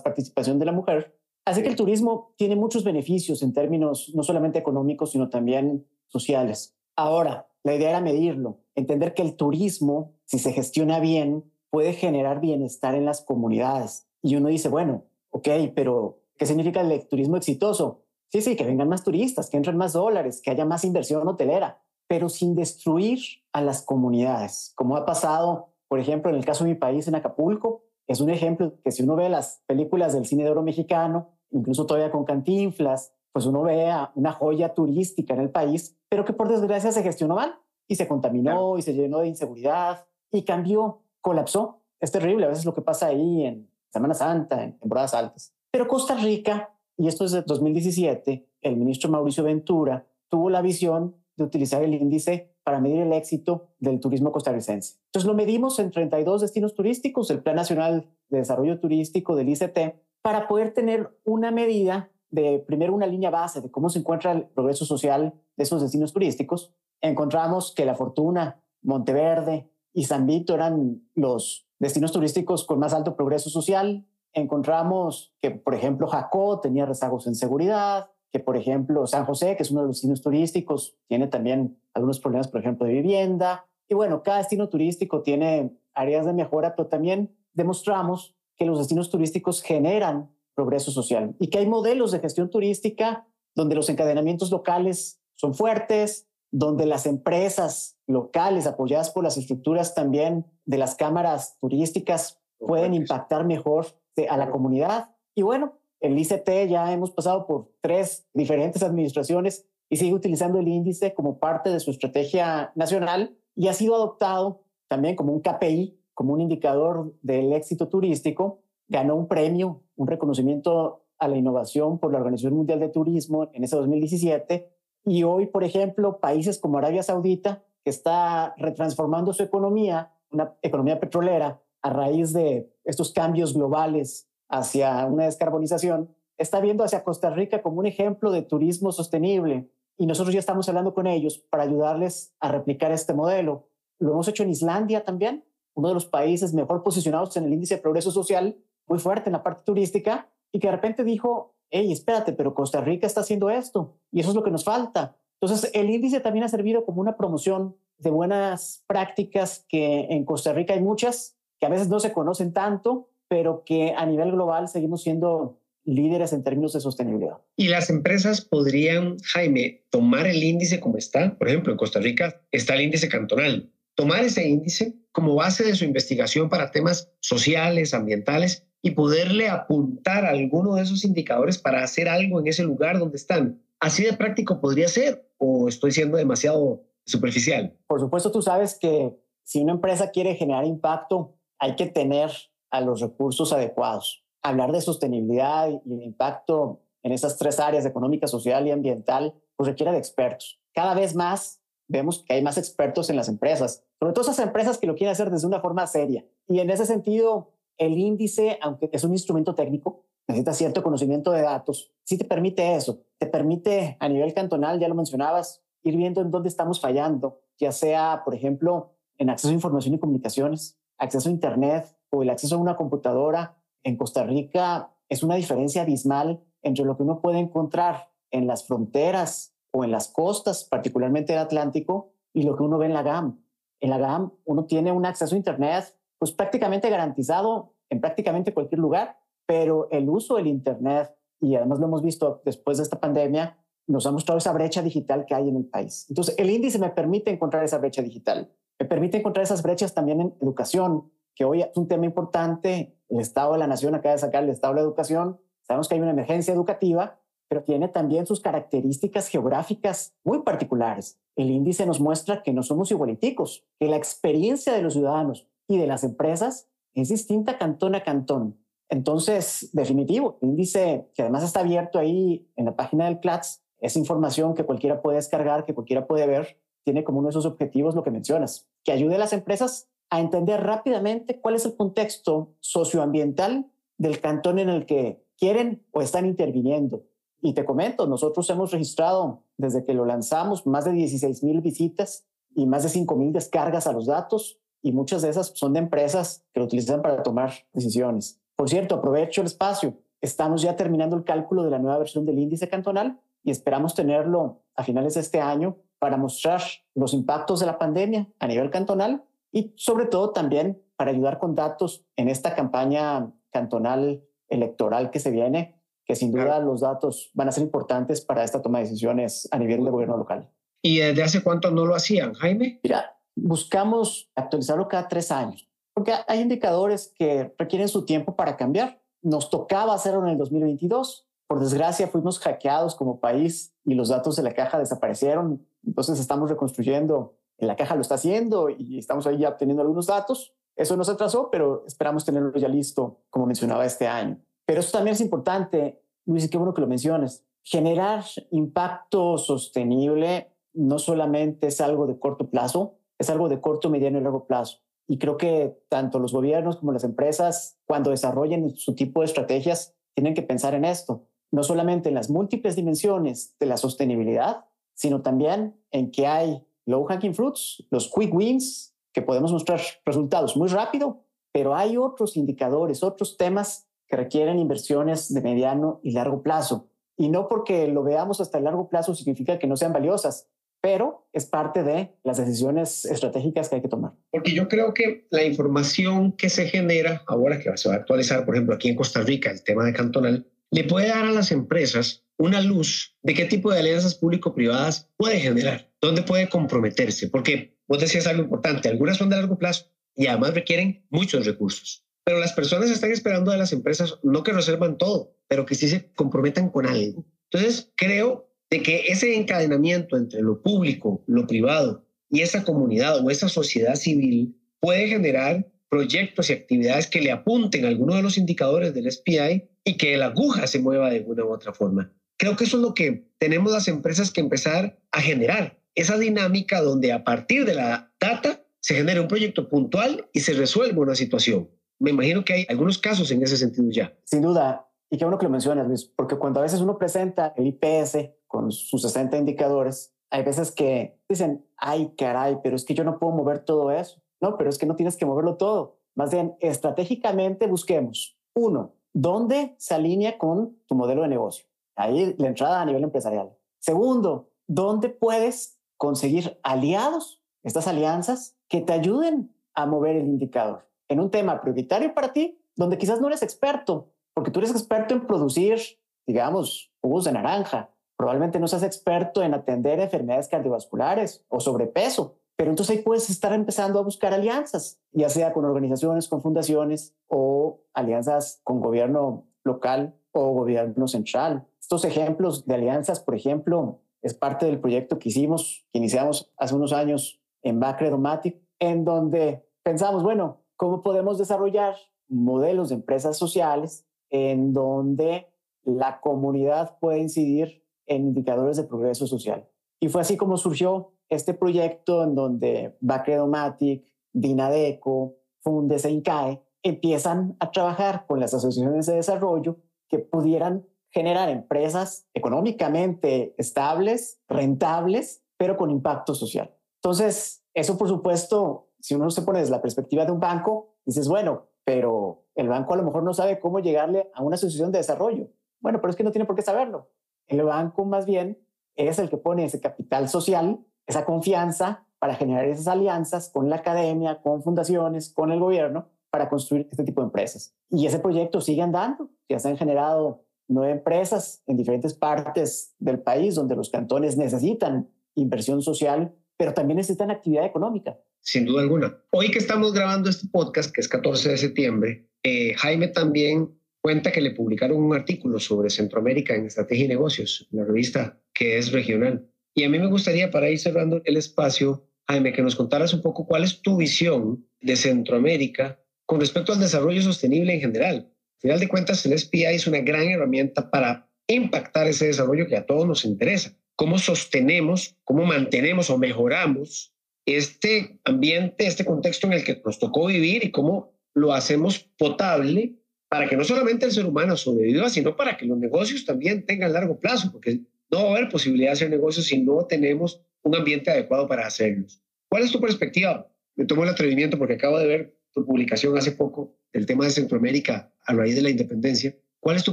participación 0.00 0.58
de 0.58 0.66
la 0.66 0.72
mujer. 0.72 1.18
Así 1.44 1.62
que 1.62 1.68
el 1.68 1.76
turismo 1.76 2.34
tiene 2.36 2.56
muchos 2.56 2.84
beneficios 2.84 3.42
en 3.42 3.52
términos 3.52 4.12
no 4.14 4.22
solamente 4.22 4.58
económicos, 4.58 5.12
sino 5.12 5.30
también 5.30 5.86
sociales. 6.08 6.76
Ahora, 6.96 7.48
la 7.62 7.74
idea 7.74 7.90
era 7.90 8.00
medirlo, 8.00 8.60
entender 8.74 9.14
que 9.14 9.22
el 9.22 9.36
turismo, 9.36 10.14
si 10.24 10.38
se 10.38 10.52
gestiona 10.52 11.00
bien, 11.00 11.44
puede 11.70 11.92
generar 11.92 12.40
bienestar 12.40 12.94
en 12.94 13.04
las 13.04 13.22
comunidades. 13.22 14.06
Y 14.22 14.36
uno 14.36 14.48
dice, 14.48 14.68
bueno, 14.68 15.04
ok, 15.30 15.48
pero 15.74 16.20
¿qué 16.36 16.46
significa 16.46 16.80
el 16.80 17.08
turismo 17.08 17.36
exitoso? 17.36 18.02
Sí, 18.28 18.42
sí, 18.42 18.56
que 18.56 18.64
vengan 18.64 18.88
más 18.88 19.02
turistas, 19.02 19.50
que 19.50 19.56
entren 19.56 19.76
más 19.76 19.92
dólares, 19.92 20.40
que 20.42 20.50
haya 20.50 20.64
más 20.64 20.84
inversión 20.84 21.26
hotelera, 21.26 21.82
pero 22.06 22.28
sin 22.28 22.54
destruir 22.54 23.20
a 23.52 23.60
las 23.60 23.82
comunidades, 23.82 24.72
como 24.76 24.96
ha 24.96 25.04
pasado, 25.04 25.70
por 25.88 25.98
ejemplo, 25.98 26.30
en 26.30 26.36
el 26.36 26.44
caso 26.44 26.64
de 26.64 26.70
mi 26.70 26.76
país, 26.76 27.08
en 27.08 27.16
Acapulco. 27.16 27.82
Es 28.10 28.20
un 28.20 28.28
ejemplo 28.28 28.74
que 28.82 28.90
si 28.90 29.04
uno 29.04 29.14
ve 29.14 29.28
las 29.28 29.62
películas 29.66 30.14
del 30.14 30.26
cine 30.26 30.42
de 30.42 30.50
oro 30.50 30.64
mexicano, 30.64 31.28
incluso 31.52 31.86
todavía 31.86 32.10
con 32.10 32.24
cantinflas, 32.24 33.12
pues 33.30 33.46
uno 33.46 33.62
ve 33.62 33.88
una 34.16 34.32
joya 34.32 34.74
turística 34.74 35.32
en 35.34 35.42
el 35.42 35.50
país, 35.50 35.96
pero 36.08 36.24
que 36.24 36.32
por 36.32 36.48
desgracia 36.48 36.90
se 36.90 37.04
gestionó 37.04 37.36
mal 37.36 37.54
y 37.86 37.94
se 37.94 38.08
contaminó 38.08 38.76
y 38.78 38.82
se 38.82 38.94
llenó 38.94 39.20
de 39.20 39.28
inseguridad 39.28 40.08
y 40.32 40.42
cambió, 40.42 41.04
colapsó. 41.20 41.82
Es 42.00 42.10
terrible 42.10 42.46
a 42.46 42.48
veces 42.48 42.64
lo 42.64 42.74
que 42.74 42.82
pasa 42.82 43.06
ahí 43.06 43.46
en 43.46 43.70
Semana 43.92 44.14
Santa, 44.14 44.64
en 44.64 44.76
temporadas 44.76 45.14
altas. 45.14 45.54
Pero 45.70 45.86
Costa 45.86 46.16
Rica, 46.16 46.74
y 46.96 47.06
esto 47.06 47.24
es 47.24 47.30
de 47.30 47.42
2017, 47.42 48.44
el 48.62 48.76
ministro 48.76 49.08
Mauricio 49.08 49.44
Ventura 49.44 50.04
tuvo 50.28 50.50
la 50.50 50.62
visión 50.62 51.14
de 51.36 51.44
utilizar 51.44 51.84
el 51.84 51.94
índice 51.94 52.49
para 52.64 52.80
medir 52.80 53.02
el 53.02 53.12
éxito 53.12 53.68
del 53.78 54.00
turismo 54.00 54.32
costarricense. 54.32 54.98
Entonces 55.06 55.26
lo 55.26 55.34
medimos 55.34 55.78
en 55.78 55.90
32 55.90 56.42
destinos 56.42 56.74
turísticos, 56.74 57.30
el 57.30 57.42
Plan 57.42 57.56
Nacional 57.56 58.06
de 58.28 58.38
Desarrollo 58.38 58.78
Turístico 58.78 59.36
del 59.36 59.48
ICT, 59.48 59.94
para 60.22 60.48
poder 60.48 60.74
tener 60.74 61.18
una 61.24 61.50
medida 61.50 62.10
de 62.30 62.62
primero 62.66 62.94
una 62.94 63.06
línea 63.06 63.30
base 63.30 63.60
de 63.60 63.70
cómo 63.70 63.88
se 63.88 63.98
encuentra 63.98 64.32
el 64.32 64.44
progreso 64.44 64.84
social 64.84 65.34
de 65.56 65.64
esos 65.64 65.82
destinos 65.82 66.12
turísticos, 66.12 66.72
encontramos 67.00 67.72
que 67.74 67.84
La 67.84 67.94
Fortuna, 67.94 68.62
Monteverde 68.82 69.70
y 69.92 70.04
San 70.04 70.26
Vito 70.26 70.54
eran 70.54 71.02
los 71.14 71.66
destinos 71.78 72.12
turísticos 72.12 72.64
con 72.64 72.78
más 72.78 72.94
alto 72.94 73.16
progreso 73.16 73.50
social. 73.50 74.06
Encontramos 74.32 75.34
que, 75.40 75.50
por 75.50 75.74
ejemplo, 75.74 76.06
Jacó 76.06 76.60
tenía 76.60 76.86
rezagos 76.86 77.26
en 77.26 77.34
seguridad, 77.34 78.10
que, 78.32 78.40
por 78.40 78.56
ejemplo, 78.56 79.06
San 79.06 79.24
José, 79.24 79.56
que 79.56 79.62
es 79.62 79.70
uno 79.70 79.82
de 79.82 79.88
los 79.88 79.96
destinos 79.96 80.20
turísticos, 80.20 80.96
tiene 81.08 81.26
también 81.26 81.78
algunos 81.94 82.20
problemas, 82.20 82.48
por 82.48 82.60
ejemplo, 82.60 82.86
de 82.86 82.94
vivienda. 82.94 83.66
Y 83.88 83.94
bueno, 83.94 84.22
cada 84.22 84.38
destino 84.38 84.68
turístico 84.68 85.22
tiene 85.22 85.76
áreas 85.94 86.26
de 86.26 86.32
mejora, 86.32 86.76
pero 86.76 86.88
también 86.88 87.36
demostramos 87.54 88.36
que 88.56 88.66
los 88.66 88.78
destinos 88.78 89.10
turísticos 89.10 89.62
generan 89.62 90.30
progreso 90.54 90.90
social 90.90 91.34
y 91.38 91.48
que 91.48 91.58
hay 91.58 91.66
modelos 91.66 92.12
de 92.12 92.20
gestión 92.20 92.50
turística 92.50 93.26
donde 93.54 93.74
los 93.74 93.88
encadenamientos 93.88 94.50
locales 94.50 95.20
son 95.34 95.54
fuertes, 95.54 96.28
donde 96.52 96.86
las 96.86 97.06
empresas 97.06 97.96
locales 98.06 98.66
apoyadas 98.66 99.10
por 99.10 99.24
las 99.24 99.36
estructuras 99.36 99.94
también 99.94 100.46
de 100.66 100.78
las 100.78 100.94
cámaras 100.94 101.56
turísticas 101.60 102.38
pueden 102.58 102.94
impactar 102.94 103.44
mejor 103.44 103.86
a 104.28 104.36
la 104.36 104.50
comunidad. 104.50 105.10
Y 105.34 105.42
bueno, 105.42 105.79
el 106.00 106.18
ICT 106.18 106.68
ya 106.68 106.92
hemos 106.92 107.10
pasado 107.10 107.46
por 107.46 107.70
tres 107.80 108.26
diferentes 108.34 108.82
administraciones 108.82 109.66
y 109.88 109.96
sigue 109.96 110.14
utilizando 110.14 110.58
el 110.58 110.68
índice 110.68 111.14
como 111.14 111.38
parte 111.38 111.70
de 111.70 111.80
su 111.80 111.90
estrategia 111.90 112.72
nacional 112.74 113.36
y 113.54 113.68
ha 113.68 113.74
sido 113.74 113.94
adoptado 113.94 114.62
también 114.88 115.16
como 115.16 115.32
un 115.32 115.40
KPI, 115.40 115.98
como 116.14 116.32
un 116.32 116.40
indicador 116.40 117.14
del 117.22 117.52
éxito 117.52 117.88
turístico 117.88 118.62
ganó 118.90 119.14
un 119.14 119.28
premio, 119.28 119.82
un 119.96 120.08
reconocimiento 120.08 121.04
a 121.18 121.28
la 121.28 121.36
innovación 121.36 121.98
por 121.98 122.12
la 122.12 122.18
Organización 122.18 122.54
Mundial 122.54 122.80
de 122.80 122.88
Turismo 122.88 123.48
en 123.52 123.64
ese 123.64 123.76
2017. 123.76 124.68
Y 125.04 125.22
hoy, 125.22 125.46
por 125.46 125.64
ejemplo, 125.64 126.18
países 126.18 126.58
como 126.58 126.78
Arabia 126.78 127.02
Saudita, 127.02 127.62
que 127.84 127.90
está 127.90 128.54
retransformando 128.58 129.32
su 129.32 129.42
economía, 129.42 130.12
una 130.30 130.54
economía 130.60 130.98
petrolera, 130.98 131.62
a 131.82 131.90
raíz 131.90 132.32
de 132.32 132.70
estos 132.84 133.12
cambios 133.12 133.54
globales 133.54 134.28
hacia 134.50 135.06
una 135.06 135.24
descarbonización, 135.24 136.14
está 136.36 136.60
viendo 136.60 136.84
hacia 136.84 137.04
Costa 137.04 137.30
Rica 137.30 137.62
como 137.62 137.78
un 137.78 137.86
ejemplo 137.86 138.30
de 138.30 138.42
turismo 138.42 138.92
sostenible. 138.92 139.70
Y 139.96 140.06
nosotros 140.06 140.32
ya 140.32 140.40
estamos 140.40 140.68
hablando 140.68 140.94
con 140.94 141.06
ellos 141.06 141.38
para 141.38 141.62
ayudarles 141.62 142.34
a 142.40 142.50
replicar 142.50 142.90
este 142.92 143.14
modelo. 143.14 143.68
Lo 143.98 144.12
hemos 144.12 144.28
hecho 144.28 144.42
en 144.42 144.50
Islandia 144.50 145.04
también, 145.04 145.44
uno 145.74 145.88
de 145.88 145.94
los 145.94 146.06
países 146.06 146.54
mejor 146.54 146.82
posicionados 146.82 147.36
en 147.36 147.44
el 147.44 147.52
índice 147.52 147.76
de 147.76 147.82
progreso 147.82 148.10
social, 148.10 148.56
muy 148.86 148.98
fuerte 148.98 149.28
en 149.28 149.34
la 149.34 149.42
parte 149.42 149.62
turística 149.64 150.28
y 150.50 150.58
que 150.58 150.68
de 150.68 150.72
repente 150.72 151.04
dijo, 151.04 151.54
hey, 151.70 151.92
espérate, 151.92 152.32
pero 152.32 152.54
Costa 152.54 152.80
Rica 152.80 153.06
está 153.06 153.20
haciendo 153.20 153.50
esto 153.50 153.94
y 154.10 154.20
eso 154.20 154.30
es 154.30 154.34
lo 154.34 154.42
que 154.42 154.50
nos 154.50 154.64
falta. 154.64 155.16
Entonces, 155.40 155.70
el 155.74 155.90
índice 155.90 156.20
también 156.20 156.44
ha 156.44 156.48
servido 156.48 156.84
como 156.84 157.00
una 157.00 157.16
promoción 157.16 157.76
de 157.98 158.10
buenas 158.10 158.82
prácticas 158.86 159.64
que 159.68 160.06
en 160.10 160.24
Costa 160.24 160.52
Rica 160.52 160.74
hay 160.74 160.80
muchas, 160.80 161.36
que 161.58 161.66
a 161.66 161.68
veces 161.68 161.88
no 161.88 162.00
se 162.00 162.12
conocen 162.12 162.52
tanto, 162.52 163.09
pero 163.30 163.62
que 163.64 163.94
a 163.96 164.04
nivel 164.06 164.32
global 164.32 164.66
seguimos 164.66 165.04
siendo 165.04 165.60
líderes 165.84 166.32
en 166.32 166.42
términos 166.42 166.72
de 166.72 166.80
sostenibilidad. 166.80 167.38
Y 167.56 167.68
las 167.68 167.88
empresas 167.88 168.40
podrían, 168.40 169.18
Jaime, 169.20 169.84
tomar 169.90 170.26
el 170.26 170.42
índice 170.42 170.80
como 170.80 170.98
está. 170.98 171.38
Por 171.38 171.48
ejemplo, 171.48 171.72
en 171.72 171.78
Costa 171.78 172.00
Rica 172.00 172.42
está 172.50 172.74
el 172.74 172.82
índice 172.82 173.08
cantonal. 173.08 173.70
Tomar 173.94 174.24
ese 174.24 174.48
índice 174.48 174.96
como 175.12 175.36
base 175.36 175.62
de 175.62 175.76
su 175.76 175.84
investigación 175.84 176.48
para 176.48 176.72
temas 176.72 177.12
sociales, 177.20 177.94
ambientales 177.94 178.66
y 178.82 178.90
poderle 178.92 179.48
apuntar 179.48 180.26
a 180.26 180.30
alguno 180.30 180.74
de 180.74 180.82
esos 180.82 181.04
indicadores 181.04 181.56
para 181.56 181.84
hacer 181.84 182.08
algo 182.08 182.40
en 182.40 182.48
ese 182.48 182.64
lugar 182.64 182.98
donde 182.98 183.16
están. 183.16 183.62
¿Así 183.78 184.02
de 184.02 184.12
práctico 184.14 184.60
podría 184.60 184.88
ser 184.88 185.30
o 185.38 185.68
estoy 185.68 185.92
siendo 185.92 186.16
demasiado 186.16 186.82
superficial? 187.06 187.76
Por 187.86 188.00
supuesto, 188.00 188.32
tú 188.32 188.42
sabes 188.42 188.76
que 188.76 189.16
si 189.44 189.60
una 189.60 189.72
empresa 189.74 190.10
quiere 190.10 190.34
generar 190.34 190.64
impacto, 190.64 191.36
hay 191.60 191.76
que 191.76 191.86
tener 191.86 192.32
a 192.70 192.80
los 192.80 193.00
recursos 193.00 193.52
adecuados. 193.52 194.24
Hablar 194.42 194.72
de 194.72 194.80
sostenibilidad 194.80 195.68
y 195.68 195.96
de 195.96 196.04
impacto 196.04 196.80
en 197.02 197.12
esas 197.12 197.36
tres 197.36 197.60
áreas, 197.60 197.86
económica, 197.86 198.26
social 198.26 198.66
y 198.66 198.70
ambiental, 198.70 199.34
pues 199.56 199.68
requiere 199.68 199.92
de 199.92 199.98
expertos. 199.98 200.60
Cada 200.72 200.94
vez 200.94 201.14
más 201.14 201.60
vemos 201.88 202.24
que 202.24 202.34
hay 202.34 202.42
más 202.42 202.56
expertos 202.56 203.10
en 203.10 203.16
las 203.16 203.28
empresas, 203.28 203.84
sobre 203.98 204.12
todo 204.12 204.22
esas 204.22 204.38
empresas 204.38 204.78
que 204.78 204.86
lo 204.86 204.94
quieren 204.94 205.12
hacer 205.12 205.30
desde 205.30 205.46
una 205.46 205.60
forma 205.60 205.86
seria. 205.86 206.24
Y 206.46 206.60
en 206.60 206.70
ese 206.70 206.86
sentido, 206.86 207.52
el 207.76 207.98
índice, 207.98 208.58
aunque 208.62 208.88
es 208.92 209.02
un 209.04 209.12
instrumento 209.12 209.54
técnico, 209.54 210.04
necesita 210.28 210.52
cierto 210.52 210.82
conocimiento 210.82 211.32
de 211.32 211.42
datos, 211.42 211.90
sí 212.04 212.16
te 212.16 212.24
permite 212.24 212.76
eso, 212.76 213.02
te 213.18 213.26
permite 213.26 213.96
a 213.98 214.08
nivel 214.08 214.32
cantonal, 214.32 214.78
ya 214.78 214.88
lo 214.88 214.94
mencionabas, 214.94 215.62
ir 215.82 215.96
viendo 215.96 216.20
en 216.20 216.30
dónde 216.30 216.48
estamos 216.48 216.80
fallando, 216.80 217.40
ya 217.58 217.72
sea, 217.72 218.22
por 218.24 218.34
ejemplo, 218.34 218.94
en 219.18 219.28
acceso 219.28 219.50
a 219.50 219.54
información 219.54 219.94
y 219.94 219.98
comunicaciones, 219.98 220.78
acceso 220.98 221.28
a 221.28 221.32
Internet 221.32 221.86
o 222.10 222.22
el 222.22 222.30
acceso 222.30 222.56
a 222.56 222.58
una 222.58 222.76
computadora. 222.76 223.56
En 223.82 223.96
Costa 223.96 224.24
Rica 224.24 224.90
es 225.08 225.22
una 225.22 225.36
diferencia 225.36 225.82
abismal 225.82 226.42
entre 226.62 226.84
lo 226.84 226.96
que 226.96 227.02
uno 227.02 227.20
puede 227.20 227.38
encontrar 227.38 228.10
en 228.30 228.46
las 228.46 228.66
fronteras 228.66 229.54
o 229.72 229.84
en 229.84 229.90
las 229.90 230.08
costas, 230.08 230.64
particularmente 230.64 231.32
el 231.32 231.38
Atlántico, 231.38 232.12
y 232.32 232.42
lo 232.42 232.56
que 232.56 232.62
uno 232.62 232.78
ve 232.78 232.86
en 232.86 232.94
la 232.94 233.02
GAM. 233.02 233.42
En 233.80 233.90
la 233.90 233.98
GAM 233.98 234.32
uno 234.44 234.66
tiene 234.66 234.92
un 234.92 235.06
acceso 235.06 235.34
a 235.34 235.38
Internet 235.38 235.96
pues 236.20 236.32
prácticamente 236.32 236.90
garantizado 236.90 237.74
en 237.88 238.00
prácticamente 238.00 238.52
cualquier 238.52 238.78
lugar, 238.78 239.18
pero 239.46 239.88
el 239.90 240.08
uso 240.08 240.36
del 240.36 240.46
Internet, 240.46 241.16
y 241.40 241.56
además 241.56 241.80
lo 241.80 241.86
hemos 241.86 242.02
visto 242.02 242.42
después 242.44 242.76
de 242.76 242.84
esta 242.84 243.00
pandemia, 243.00 243.58
nos 243.86 244.06
ha 244.06 244.12
mostrado 244.12 244.38
esa 244.38 244.52
brecha 244.52 244.82
digital 244.82 245.24
que 245.26 245.34
hay 245.34 245.48
en 245.48 245.56
el 245.56 245.64
país. 245.64 246.06
Entonces, 246.10 246.34
el 246.38 246.50
índice 246.50 246.78
me 246.78 246.90
permite 246.90 247.30
encontrar 247.30 247.64
esa 247.64 247.78
brecha 247.78 248.02
digital. 248.02 248.52
Me 248.78 248.86
permite 248.86 249.16
encontrar 249.16 249.42
esas 249.42 249.62
brechas 249.62 249.94
también 249.94 250.20
en 250.20 250.34
educación, 250.40 251.10
que 251.40 251.46
hoy 251.46 251.62
es 251.62 251.74
un 251.74 251.88
tema 251.88 252.04
importante. 252.04 252.94
El 253.08 253.18
Estado 253.18 253.54
de 253.54 253.60
la 253.60 253.66
Nación 253.66 253.94
acaba 253.94 254.12
de 254.12 254.18
sacar 254.18 254.44
el 254.44 254.50
Estado 254.50 254.74
de 254.74 254.80
la 254.82 254.86
Educación. 254.86 255.40
Sabemos 255.62 255.88
que 255.88 255.94
hay 255.94 256.02
una 256.02 256.10
emergencia 256.10 256.52
educativa 256.52 257.18
pero 257.48 257.64
tiene 257.64 257.88
también 257.88 258.26
sus 258.26 258.38
características 258.38 259.26
geográficas 259.26 260.14
muy 260.22 260.42
particulares. 260.42 261.18
El 261.34 261.50
índice 261.50 261.84
nos 261.84 261.98
muestra 261.98 262.44
que 262.44 262.52
no 262.52 262.62
somos 262.62 262.92
igualiticos, 262.92 263.66
que 263.80 263.88
la 263.88 263.96
experiencia 263.96 264.72
de 264.72 264.82
los 264.82 264.92
ciudadanos 264.92 265.48
y 265.66 265.76
de 265.76 265.88
las 265.88 266.04
empresas 266.04 266.68
es 266.94 267.08
distinta 267.08 267.58
cantón 267.58 267.96
a 267.96 268.04
cantón. 268.04 268.56
Entonces, 268.88 269.70
definitivo, 269.72 270.38
el 270.42 270.50
índice 270.50 271.10
que 271.12 271.22
además 271.22 271.42
está 271.42 271.58
abierto 271.58 271.98
ahí 271.98 272.48
en 272.54 272.66
la 272.66 272.76
página 272.76 273.06
del 273.06 273.18
CLATS, 273.18 273.64
es 273.80 273.96
información 273.96 274.54
que 274.54 274.62
cualquiera 274.62 275.02
puede 275.02 275.16
descargar, 275.16 275.64
que 275.64 275.74
cualquiera 275.74 276.06
puede 276.06 276.28
ver, 276.28 276.56
tiene 276.84 277.02
como 277.02 277.18
uno 277.18 277.26
de 277.26 277.30
esos 277.30 277.46
objetivos 277.46 277.96
lo 277.96 278.04
que 278.04 278.12
mencionas, 278.12 278.68
que 278.84 278.92
ayude 278.92 279.16
a 279.16 279.18
las 279.18 279.32
empresas 279.32 279.89
a 280.10 280.20
entender 280.20 280.60
rápidamente 280.60 281.40
cuál 281.40 281.54
es 281.54 281.64
el 281.64 281.76
contexto 281.76 282.52
socioambiental 282.60 283.66
del 283.96 284.20
cantón 284.20 284.58
en 284.58 284.68
el 284.68 284.86
que 284.86 285.24
quieren 285.38 285.82
o 285.92 286.02
están 286.02 286.26
interviniendo 286.26 287.04
y 287.42 287.54
te 287.54 287.64
comento, 287.64 288.06
nosotros 288.06 288.48
hemos 288.50 288.70
registrado 288.70 289.42
desde 289.56 289.84
que 289.84 289.94
lo 289.94 290.04
lanzamos 290.04 290.66
más 290.66 290.84
de 290.84 290.92
16 290.92 291.42
mil 291.42 291.60
visitas 291.60 292.26
y 292.54 292.66
más 292.66 292.82
de 292.82 292.90
5 292.90 293.16
mil 293.16 293.32
descargas 293.32 293.86
a 293.86 293.92
los 293.92 294.06
datos 294.06 294.58
y 294.82 294.92
muchas 294.92 295.22
de 295.22 295.30
esas 295.30 295.52
son 295.54 295.72
de 295.72 295.78
empresas 295.78 296.44
que 296.52 296.60
lo 296.60 296.66
utilizan 296.66 297.02
para 297.02 297.22
tomar 297.22 297.52
decisiones. 297.72 298.40
Por 298.56 298.68
cierto, 298.68 298.96
aprovecho 298.96 299.40
el 299.40 299.46
espacio. 299.46 299.94
Estamos 300.20 300.62
ya 300.62 300.76
terminando 300.76 301.16
el 301.16 301.24
cálculo 301.24 301.62
de 301.62 301.70
la 301.70 301.78
nueva 301.78 301.98
versión 301.98 302.26
del 302.26 302.38
índice 302.38 302.68
cantonal 302.68 303.18
y 303.42 303.50
esperamos 303.50 303.94
tenerlo 303.94 304.60
a 304.74 304.84
finales 304.84 305.14
de 305.14 305.20
este 305.20 305.40
año 305.40 305.76
para 305.98 306.18
mostrar 306.18 306.62
los 306.94 307.14
impactos 307.14 307.60
de 307.60 307.66
la 307.66 307.78
pandemia 307.78 308.28
a 308.38 308.46
nivel 308.46 308.70
cantonal 308.70 309.24
y 309.52 309.72
sobre 309.76 310.06
todo 310.06 310.30
también 310.30 310.82
para 310.96 311.10
ayudar 311.10 311.38
con 311.38 311.54
datos 311.54 312.04
en 312.16 312.28
esta 312.28 312.54
campaña 312.54 313.32
cantonal 313.50 314.22
electoral 314.48 315.10
que 315.10 315.20
se 315.20 315.30
viene 315.30 315.80
que 316.10 316.16
sin 316.16 316.32
duda 316.32 316.58
los 316.58 316.80
datos 316.80 317.30
van 317.34 317.46
a 317.46 317.52
ser 317.52 317.62
importantes 317.62 318.20
para 318.20 318.42
esta 318.42 318.60
toma 318.60 318.78
de 318.78 318.84
decisiones 318.86 319.46
a 319.52 319.58
nivel 319.58 319.84
de 319.84 319.90
gobierno 319.90 320.16
local. 320.16 320.50
¿Y 320.82 320.98
desde 320.98 321.22
hace 321.22 321.40
cuánto 321.40 321.70
no 321.70 321.86
lo 321.86 321.94
hacían, 321.94 322.34
Jaime? 322.34 322.80
Mira, 322.82 323.16
buscamos 323.36 324.28
actualizarlo 324.34 324.88
cada 324.88 325.06
tres 325.06 325.30
años, 325.30 325.70
porque 325.94 326.12
hay 326.26 326.40
indicadores 326.40 327.14
que 327.16 327.54
requieren 327.56 327.86
su 327.86 328.04
tiempo 328.04 328.34
para 328.34 328.56
cambiar. 328.56 329.00
Nos 329.22 329.50
tocaba 329.50 329.94
hacerlo 329.94 330.22
en 330.22 330.32
el 330.32 330.38
2022. 330.38 331.28
Por 331.46 331.60
desgracia, 331.60 332.08
fuimos 332.08 332.40
hackeados 332.40 332.96
como 332.96 333.20
país 333.20 333.72
y 333.84 333.94
los 333.94 334.08
datos 334.08 334.34
de 334.34 334.42
la 334.42 334.52
caja 334.52 334.80
desaparecieron. 334.80 335.64
Entonces 335.86 336.18
estamos 336.18 336.50
reconstruyendo. 336.50 337.36
La 337.60 337.76
caja 337.76 337.94
lo 337.94 338.00
está 338.00 338.14
haciendo 338.16 338.68
y 338.70 338.98
estamos 338.98 339.26
ahí 339.26 339.38
ya 339.38 339.48
obteniendo 339.48 339.82
algunos 339.82 340.06
datos. 340.06 340.54
Eso 340.76 340.96
nos 340.96 341.08
atrasó, 341.08 341.50
pero 341.50 341.84
esperamos 341.86 342.24
tenerlo 342.24 342.52
ya 342.54 342.68
listo, 342.68 343.20
como 343.30 343.46
mencionaba, 343.46 343.84
este 343.84 344.06
año. 344.06 344.40
Pero 344.64 344.80
eso 344.80 344.92
también 344.92 345.14
es 345.14 345.20
importante, 345.20 346.02
Luis, 346.24 346.44
y 346.44 346.48
qué 346.48 346.56
bueno 346.56 346.74
que 346.74 346.80
lo 346.80 346.86
menciones. 346.86 347.44
Generar 347.62 348.24
impacto 348.50 349.36
sostenible 349.36 350.52
no 350.72 350.98
solamente 350.98 351.66
es 351.66 351.80
algo 351.80 352.06
de 352.06 352.18
corto 352.18 352.48
plazo, 352.48 352.94
es 353.18 353.28
algo 353.28 353.48
de 353.48 353.60
corto, 353.60 353.90
mediano 353.90 354.18
y 354.18 354.22
largo 354.22 354.46
plazo. 354.46 354.78
Y 355.06 355.18
creo 355.18 355.36
que 355.36 355.76
tanto 355.88 356.18
los 356.18 356.32
gobiernos 356.32 356.76
como 356.76 356.92
las 356.92 357.04
empresas, 357.04 357.78
cuando 357.84 358.10
desarrollen 358.10 358.70
su 358.76 358.94
tipo 358.94 359.20
de 359.20 359.26
estrategias, 359.26 359.94
tienen 360.14 360.34
que 360.34 360.42
pensar 360.42 360.74
en 360.74 360.84
esto, 360.84 361.26
no 361.50 361.62
solamente 361.62 362.08
en 362.08 362.14
las 362.14 362.30
múltiples 362.30 362.76
dimensiones 362.76 363.56
de 363.58 363.66
la 363.66 363.76
sostenibilidad, 363.76 364.64
sino 364.94 365.22
también 365.22 365.82
en 365.90 366.10
que 366.10 366.26
hay 366.26 366.64
low 366.86 367.04
hanging 367.04 367.34
fruits, 367.34 367.84
los 367.90 368.10
quick 368.10 368.34
wins, 368.34 368.94
que 369.12 369.22
podemos 369.22 369.52
mostrar 369.52 369.80
resultados 370.04 370.56
muy 370.56 370.68
rápido, 370.68 371.24
pero 371.52 371.74
hay 371.74 371.96
otros 371.96 372.36
indicadores, 372.36 373.02
otros 373.02 373.36
temas 373.36 373.88
que 374.06 374.16
requieren 374.16 374.58
inversiones 374.58 375.32
de 375.32 375.40
mediano 375.40 376.00
y 376.02 376.12
largo 376.12 376.42
plazo. 376.42 376.88
Y 377.16 377.28
no 377.28 377.48
porque 377.48 377.86
lo 377.88 378.02
veamos 378.02 378.40
hasta 378.40 378.58
el 378.58 378.64
largo 378.64 378.88
plazo 378.88 379.14
significa 379.14 379.58
que 379.58 379.66
no 379.66 379.76
sean 379.76 379.92
valiosas, 379.92 380.48
pero 380.80 381.26
es 381.32 381.46
parte 381.46 381.82
de 381.82 382.14
las 382.24 382.38
decisiones 382.38 383.04
estratégicas 383.04 383.68
que 383.68 383.76
hay 383.76 383.82
que 383.82 383.88
tomar. 383.88 384.12
Porque 384.30 384.54
yo 384.54 384.68
creo 384.68 384.94
que 384.94 385.26
la 385.30 385.44
información 385.44 386.32
que 386.32 386.48
se 386.48 386.66
genera 386.66 387.22
ahora 387.26 387.58
que 387.58 387.76
se 387.76 387.88
va 387.88 387.96
a 387.96 387.98
actualizar, 387.98 388.44
por 388.44 388.54
ejemplo, 388.54 388.74
aquí 388.74 388.88
en 388.88 388.96
Costa 388.96 389.20
Rica, 389.20 389.50
el 389.50 389.62
tema 389.62 389.84
de 389.84 389.92
cantonal, 389.92 390.46
le 390.70 390.84
puede 390.84 391.08
dar 391.08 391.26
a 391.26 391.32
las 391.32 391.52
empresas 391.52 392.24
una 392.40 392.62
luz 392.62 393.14
de 393.22 393.34
qué 393.34 393.44
tipo 393.44 393.70
de 393.70 393.80
alianzas 393.80 394.14
público-privadas 394.14 395.10
puede 395.18 395.38
generar, 395.40 395.90
dónde 396.00 396.22
puede 396.22 396.48
comprometerse, 396.48 397.28
porque 397.28 397.76
vos 397.86 398.00
decías 398.00 398.26
algo 398.26 398.44
importante, 398.44 398.88
algunas 398.88 399.18
son 399.18 399.28
de 399.28 399.36
largo 399.36 399.58
plazo 399.58 399.90
y 400.16 400.26
además 400.26 400.54
requieren 400.54 401.04
muchos 401.10 401.44
recursos. 401.44 402.02
Pero 402.24 402.38
las 402.38 402.54
personas 402.54 402.90
están 402.90 403.12
esperando 403.12 403.50
de 403.50 403.58
las 403.58 403.74
empresas 403.74 404.18
no 404.22 404.42
que 404.42 404.54
reservan 404.54 404.96
todo, 404.96 405.36
pero 405.48 405.66
que 405.66 405.74
sí 405.74 405.86
se 405.88 406.10
comprometan 406.14 406.70
con 406.70 406.86
algo. 406.86 407.26
Entonces, 407.50 407.92
creo 407.94 408.50
de 408.70 408.82
que 408.82 409.04
ese 409.08 409.36
encadenamiento 409.36 410.16
entre 410.16 410.40
lo 410.40 410.62
público, 410.62 411.22
lo 411.26 411.46
privado 411.46 412.06
y 412.30 412.40
esa 412.40 412.64
comunidad 412.64 413.22
o 413.22 413.30
esa 413.30 413.50
sociedad 413.50 413.96
civil 413.96 414.56
puede 414.80 415.08
generar 415.08 415.68
proyectos 415.90 416.48
y 416.48 416.54
actividades 416.54 417.06
que 417.06 417.20
le 417.20 417.32
apunten 417.32 417.84
a 417.84 417.88
algunos 417.88 418.16
de 418.16 418.22
los 418.22 418.38
indicadores 418.38 418.94
del 418.94 419.12
SPI 419.12 419.68
y 419.84 419.96
que 419.98 420.16
la 420.16 420.26
aguja 420.26 420.66
se 420.66 420.78
mueva 420.78 421.10
de 421.10 421.20
una 421.20 421.44
u 421.44 421.52
otra 421.52 421.74
forma. 421.74 422.14
Creo 422.40 422.56
que 422.56 422.64
eso 422.64 422.78
es 422.78 422.82
lo 422.82 422.94
que 422.94 423.30
tenemos 423.38 423.70
las 423.70 423.86
empresas 423.86 424.32
que 424.32 424.40
empezar 424.40 424.98
a 425.12 425.20
generar, 425.20 425.78
esa 425.94 426.18
dinámica 426.18 426.80
donde 426.80 427.12
a 427.12 427.22
partir 427.22 427.64
de 427.64 427.74
la 427.74 428.12
data 428.20 428.64
se 428.80 428.96
genera 428.96 429.20
un 429.20 429.28
proyecto 429.28 429.68
puntual 429.68 430.28
y 430.32 430.40
se 430.40 430.54
resuelve 430.54 430.98
una 430.98 431.14
situación 431.14 431.68
me 432.00 432.10
imagino 432.10 432.44
que 432.44 432.54
hay 432.54 432.66
algunos 432.68 432.98
casos 432.98 433.30
en 433.30 433.42
ese 433.42 433.56
sentido 433.56 433.88
ya. 433.90 434.12
Sin 434.24 434.42
duda, 434.42 434.88
y 435.10 435.18
qué 435.18 435.24
bueno 435.24 435.38
que 435.38 435.44
lo 435.44 435.50
mencionas, 435.50 435.86
Luis, 435.86 436.04
porque 436.04 436.36
cuando 436.36 436.58
a 436.60 436.62
veces 436.64 436.80
uno 436.80 436.98
presenta 436.98 437.52
el 437.56 437.66
IPS 437.66 438.30
con 438.48 438.72
sus 438.72 439.02
60 439.02 439.36
indicadores, 439.36 440.14
hay 440.30 440.42
veces 440.42 440.72
que 440.72 441.18
dicen, 441.28 441.64
ay, 441.76 442.14
caray, 442.16 442.56
pero 442.62 442.74
es 442.74 442.84
que 442.84 442.94
yo 442.94 443.04
no 443.04 443.18
puedo 443.18 443.32
mover 443.32 443.60
todo 443.60 443.90
eso. 443.90 444.20
No, 444.40 444.56
pero 444.56 444.70
es 444.70 444.78
que 444.78 444.86
no 444.86 444.96
tienes 444.96 445.16
que 445.16 445.26
moverlo 445.26 445.56
todo. 445.56 445.98
Más 446.14 446.30
bien, 446.32 446.54
estratégicamente 446.60 447.66
busquemos, 447.66 448.38
uno, 448.54 448.94
¿dónde 449.12 449.74
se 449.78 449.94
alinea 449.94 450.38
con 450.38 450.78
tu 450.86 450.94
modelo 450.94 451.22
de 451.22 451.28
negocio? 451.28 451.66
Ahí 452.02 452.34
la 452.38 452.48
entrada 452.48 452.80
a 452.80 452.84
nivel 452.84 453.04
empresarial. 453.04 453.50
Segundo, 453.78 454.50
¿dónde 454.66 455.08
puedes 455.08 455.78
conseguir 455.96 456.58
aliados, 456.62 457.42
estas 457.62 457.86
alianzas, 457.86 458.56
que 458.68 458.80
te 458.80 458.92
ayuden 458.92 459.54
a 459.74 459.86
mover 459.86 460.16
el 460.16 460.26
indicador? 460.26 460.90
en 461.10 461.20
un 461.20 461.30
tema 461.30 461.60
prioritario 461.60 462.14
para 462.14 462.32
ti, 462.32 462.58
donde 462.76 462.96
quizás 462.96 463.20
no 463.20 463.26
eres 463.26 463.42
experto, 463.42 464.12
porque 464.32 464.50
tú 464.50 464.60
eres 464.60 464.70
experto 464.70 465.12
en 465.12 465.26
producir, 465.26 465.78
digamos, 466.26 466.92
jugos 467.02 467.24
de 467.24 467.32
naranja. 467.32 467.90
Probablemente 468.16 468.60
no 468.60 468.68
seas 468.68 468.84
experto 468.84 469.42
en 469.42 469.52
atender 469.52 469.98
enfermedades 469.98 470.48
cardiovasculares 470.48 471.44
o 471.48 471.58
sobrepeso, 471.58 472.36
pero 472.56 472.70
entonces 472.70 472.96
ahí 472.96 473.02
puedes 473.02 473.28
estar 473.28 473.52
empezando 473.52 473.98
a 473.98 474.02
buscar 474.02 474.32
alianzas, 474.32 475.00
ya 475.10 475.28
sea 475.28 475.52
con 475.52 475.64
organizaciones, 475.64 476.28
con 476.28 476.42
fundaciones 476.42 477.16
o 477.26 477.80
alianzas 477.92 478.60
con 478.62 478.80
gobierno 478.80 479.48
local 479.64 480.14
o 480.30 480.52
gobierno 480.52 481.08
central. 481.08 481.66
Estos 481.92 482.04
ejemplos 482.04 482.66
de 482.66 482.76
alianzas, 482.76 483.18
por 483.18 483.34
ejemplo, 483.34 483.98
es 484.22 484.32
parte 484.32 484.64
del 484.64 484.78
proyecto 484.78 485.18
que 485.18 485.30
hicimos, 485.30 485.84
que 485.92 485.98
iniciamos 485.98 486.52
hace 486.56 486.76
unos 486.76 486.92
años 486.92 487.40
en 487.62 487.80
Bacredomatic, 487.80 488.62
en 488.78 489.04
donde 489.04 489.66
pensamos, 489.82 490.22
bueno, 490.22 490.60
cómo 490.76 491.02
podemos 491.02 491.36
desarrollar 491.36 491.96
modelos 492.28 492.90
de 492.90 492.94
empresas 492.94 493.36
sociales 493.36 494.06
en 494.30 494.72
donde 494.72 495.48
la 495.82 496.20
comunidad 496.20 496.96
puede 497.00 497.18
incidir 497.18 497.82
en 498.06 498.28
indicadores 498.28 498.76
de 498.76 498.84
progreso 498.84 499.26
social. 499.26 499.68
Y 499.98 500.10
fue 500.10 500.20
así 500.20 500.36
como 500.36 500.58
surgió 500.58 501.10
este 501.28 501.54
proyecto 501.54 502.22
en 502.22 502.36
donde 502.36 502.96
Bacredomatic, 503.00 504.04
Dinadeco, 504.32 505.38
Fundes 505.58 506.04
e 506.04 506.10
INCAE 506.12 506.62
empiezan 506.84 507.56
a 507.58 507.72
trabajar 507.72 508.26
con 508.28 508.38
las 508.38 508.54
asociaciones 508.54 509.06
de 509.06 509.16
desarrollo 509.16 509.78
que 510.08 510.20
pudieran 510.20 510.86
generar 511.10 511.48
empresas 511.48 512.26
económicamente 512.34 513.54
estables, 513.58 514.40
rentables, 514.48 515.42
pero 515.56 515.76
con 515.76 515.90
impacto 515.90 516.34
social. 516.34 516.74
Entonces, 516.96 517.64
eso 517.74 517.96
por 517.98 518.08
supuesto, 518.08 518.88
si 519.00 519.14
uno 519.14 519.30
se 519.30 519.42
pone 519.42 519.60
desde 519.60 519.72
la 519.72 519.82
perspectiva 519.82 520.24
de 520.24 520.32
un 520.32 520.40
banco, 520.40 520.94
dices, 521.04 521.28
bueno, 521.28 521.66
pero 521.84 522.44
el 522.54 522.68
banco 522.68 522.94
a 522.94 522.96
lo 522.96 523.02
mejor 523.02 523.22
no 523.22 523.34
sabe 523.34 523.58
cómo 523.58 523.80
llegarle 523.80 524.30
a 524.34 524.42
una 524.42 524.54
asociación 524.54 524.92
de 524.92 524.98
desarrollo. 524.98 525.48
Bueno, 525.80 526.00
pero 526.00 526.10
es 526.10 526.16
que 526.16 526.24
no 526.24 526.30
tiene 526.30 526.44
por 526.44 526.56
qué 526.56 526.62
saberlo. 526.62 527.10
El 527.46 527.62
banco 527.62 528.04
más 528.04 528.26
bien 528.26 528.58
es 528.96 529.18
el 529.18 529.30
que 529.30 529.36
pone 529.36 529.64
ese 529.64 529.80
capital 529.80 530.28
social, 530.28 530.78
esa 531.06 531.24
confianza 531.24 532.06
para 532.18 532.34
generar 532.34 532.66
esas 532.66 532.86
alianzas 532.86 533.48
con 533.48 533.70
la 533.70 533.76
academia, 533.76 534.42
con 534.42 534.62
fundaciones, 534.62 535.30
con 535.30 535.50
el 535.50 535.58
gobierno, 535.58 536.08
para 536.30 536.48
construir 536.48 536.86
este 536.90 537.02
tipo 537.02 537.22
de 537.22 537.26
empresas. 537.26 537.74
Y 537.88 538.06
ese 538.06 538.20
proyecto 538.20 538.60
sigue 538.60 538.82
andando. 538.82 539.30
Ya 539.48 539.58
se 539.58 539.68
han 539.68 539.76
generado 539.76 540.44
nueve 540.70 540.92
empresas 540.92 541.62
en 541.66 541.76
diferentes 541.76 542.14
partes 542.14 542.94
del 542.98 543.18
país 543.18 543.54
donde 543.54 543.76
los 543.76 543.90
cantones 543.90 544.36
necesitan 544.36 545.10
inversión 545.34 545.82
social, 545.82 546.32
pero 546.56 546.72
también 546.72 546.96
necesitan 546.96 547.30
actividad 547.30 547.66
económica. 547.66 548.18
Sin 548.40 548.64
duda 548.64 548.82
alguna. 548.82 549.18
Hoy 549.30 549.50
que 549.50 549.58
estamos 549.58 549.92
grabando 549.92 550.30
este 550.30 550.48
podcast, 550.48 550.94
que 550.94 551.00
es 551.00 551.08
14 551.08 551.50
de 551.50 551.58
septiembre, 551.58 552.26
eh, 552.42 552.74
Jaime 552.74 553.08
también 553.08 553.78
cuenta 554.00 554.32
que 554.32 554.40
le 554.40 554.52
publicaron 554.52 555.02
un 555.02 555.14
artículo 555.14 555.58
sobre 555.58 555.90
Centroamérica 555.90 556.54
en 556.54 556.66
Estrategia 556.66 557.04
y 557.04 557.08
Negocios, 557.08 557.68
la 557.70 557.84
revista 557.84 558.40
que 558.54 558.78
es 558.78 558.92
regional. 558.92 559.46
Y 559.74 559.84
a 559.84 559.88
mí 559.88 559.98
me 559.98 560.08
gustaría, 560.08 560.50
para 560.50 560.70
ir 560.70 560.78
cerrando 560.78 561.20
el 561.24 561.36
espacio, 561.36 562.06
Jaime, 562.28 562.52
que 562.52 562.62
nos 562.62 562.76
contaras 562.76 563.12
un 563.12 563.22
poco 563.22 563.46
cuál 563.46 563.64
es 563.64 563.82
tu 563.82 563.96
visión 563.96 564.66
de 564.80 564.96
Centroamérica 564.96 566.00
con 566.26 566.40
respecto 566.40 566.72
al 566.72 566.80
desarrollo 566.80 567.22
sostenible 567.22 567.74
en 567.74 567.80
general. 567.80 568.32
Al 568.60 568.68
final 568.68 568.80
de 568.80 568.88
cuentas, 568.88 569.24
el 569.24 569.38
SPI 569.38 569.64
es 569.64 569.86
una 569.86 570.00
gran 570.00 570.28
herramienta 570.28 570.90
para 570.90 571.26
impactar 571.46 572.06
ese 572.06 572.26
desarrollo 572.26 572.66
que 572.66 572.76
a 572.76 572.84
todos 572.84 573.06
nos 573.06 573.24
interesa. 573.24 573.74
¿Cómo 573.96 574.18
sostenemos, 574.18 575.16
cómo 575.24 575.46
mantenemos 575.46 576.10
o 576.10 576.18
mejoramos 576.18 577.14
este 577.46 578.20
ambiente, 578.24 578.86
este 578.86 579.06
contexto 579.06 579.46
en 579.46 579.54
el 579.54 579.64
que 579.64 579.80
nos 579.82 579.98
tocó 579.98 580.26
vivir 580.26 580.62
y 580.62 580.70
cómo 580.70 581.18
lo 581.32 581.54
hacemos 581.54 582.00
potable 582.18 582.96
para 583.30 583.48
que 583.48 583.56
no 583.56 583.64
solamente 583.64 584.04
el 584.04 584.12
ser 584.12 584.26
humano 584.26 584.54
sobreviva, 584.58 585.08
sino 585.08 585.36
para 585.36 585.56
que 585.56 585.64
los 585.64 585.78
negocios 585.78 586.26
también 586.26 586.66
tengan 586.66 586.92
largo 586.92 587.18
plazo, 587.18 587.50
porque 587.50 587.80
no 588.10 588.24
va 588.24 588.28
a 588.28 588.36
haber 588.36 588.50
posibilidad 588.50 588.90
de 588.90 588.92
hacer 588.92 589.10
negocios 589.10 589.46
si 589.46 589.56
no 589.62 589.86
tenemos 589.86 590.42
un 590.62 590.76
ambiente 590.76 591.10
adecuado 591.10 591.48
para 591.48 591.66
hacerlos. 591.66 592.22
¿Cuál 592.50 592.64
es 592.64 592.72
tu 592.72 592.78
perspectiva? 592.78 593.50
Me 593.74 593.86
tomo 593.86 594.04
el 594.04 594.10
atrevimiento 594.10 594.58
porque 594.58 594.74
acabo 594.74 594.98
de 594.98 595.06
ver 595.06 595.39
tu 595.52 595.64
publicación 595.64 596.16
hace 596.16 596.32
poco 596.32 596.76
del 596.92 597.06
tema 597.06 597.24
de 597.24 597.30
Centroamérica 597.30 598.12
a 598.26 598.34
raíz 598.34 598.56
de 598.56 598.62
la 598.62 598.70
independencia. 598.70 599.36
¿Cuál 599.60 599.76
es 599.76 599.84
tu 599.84 599.92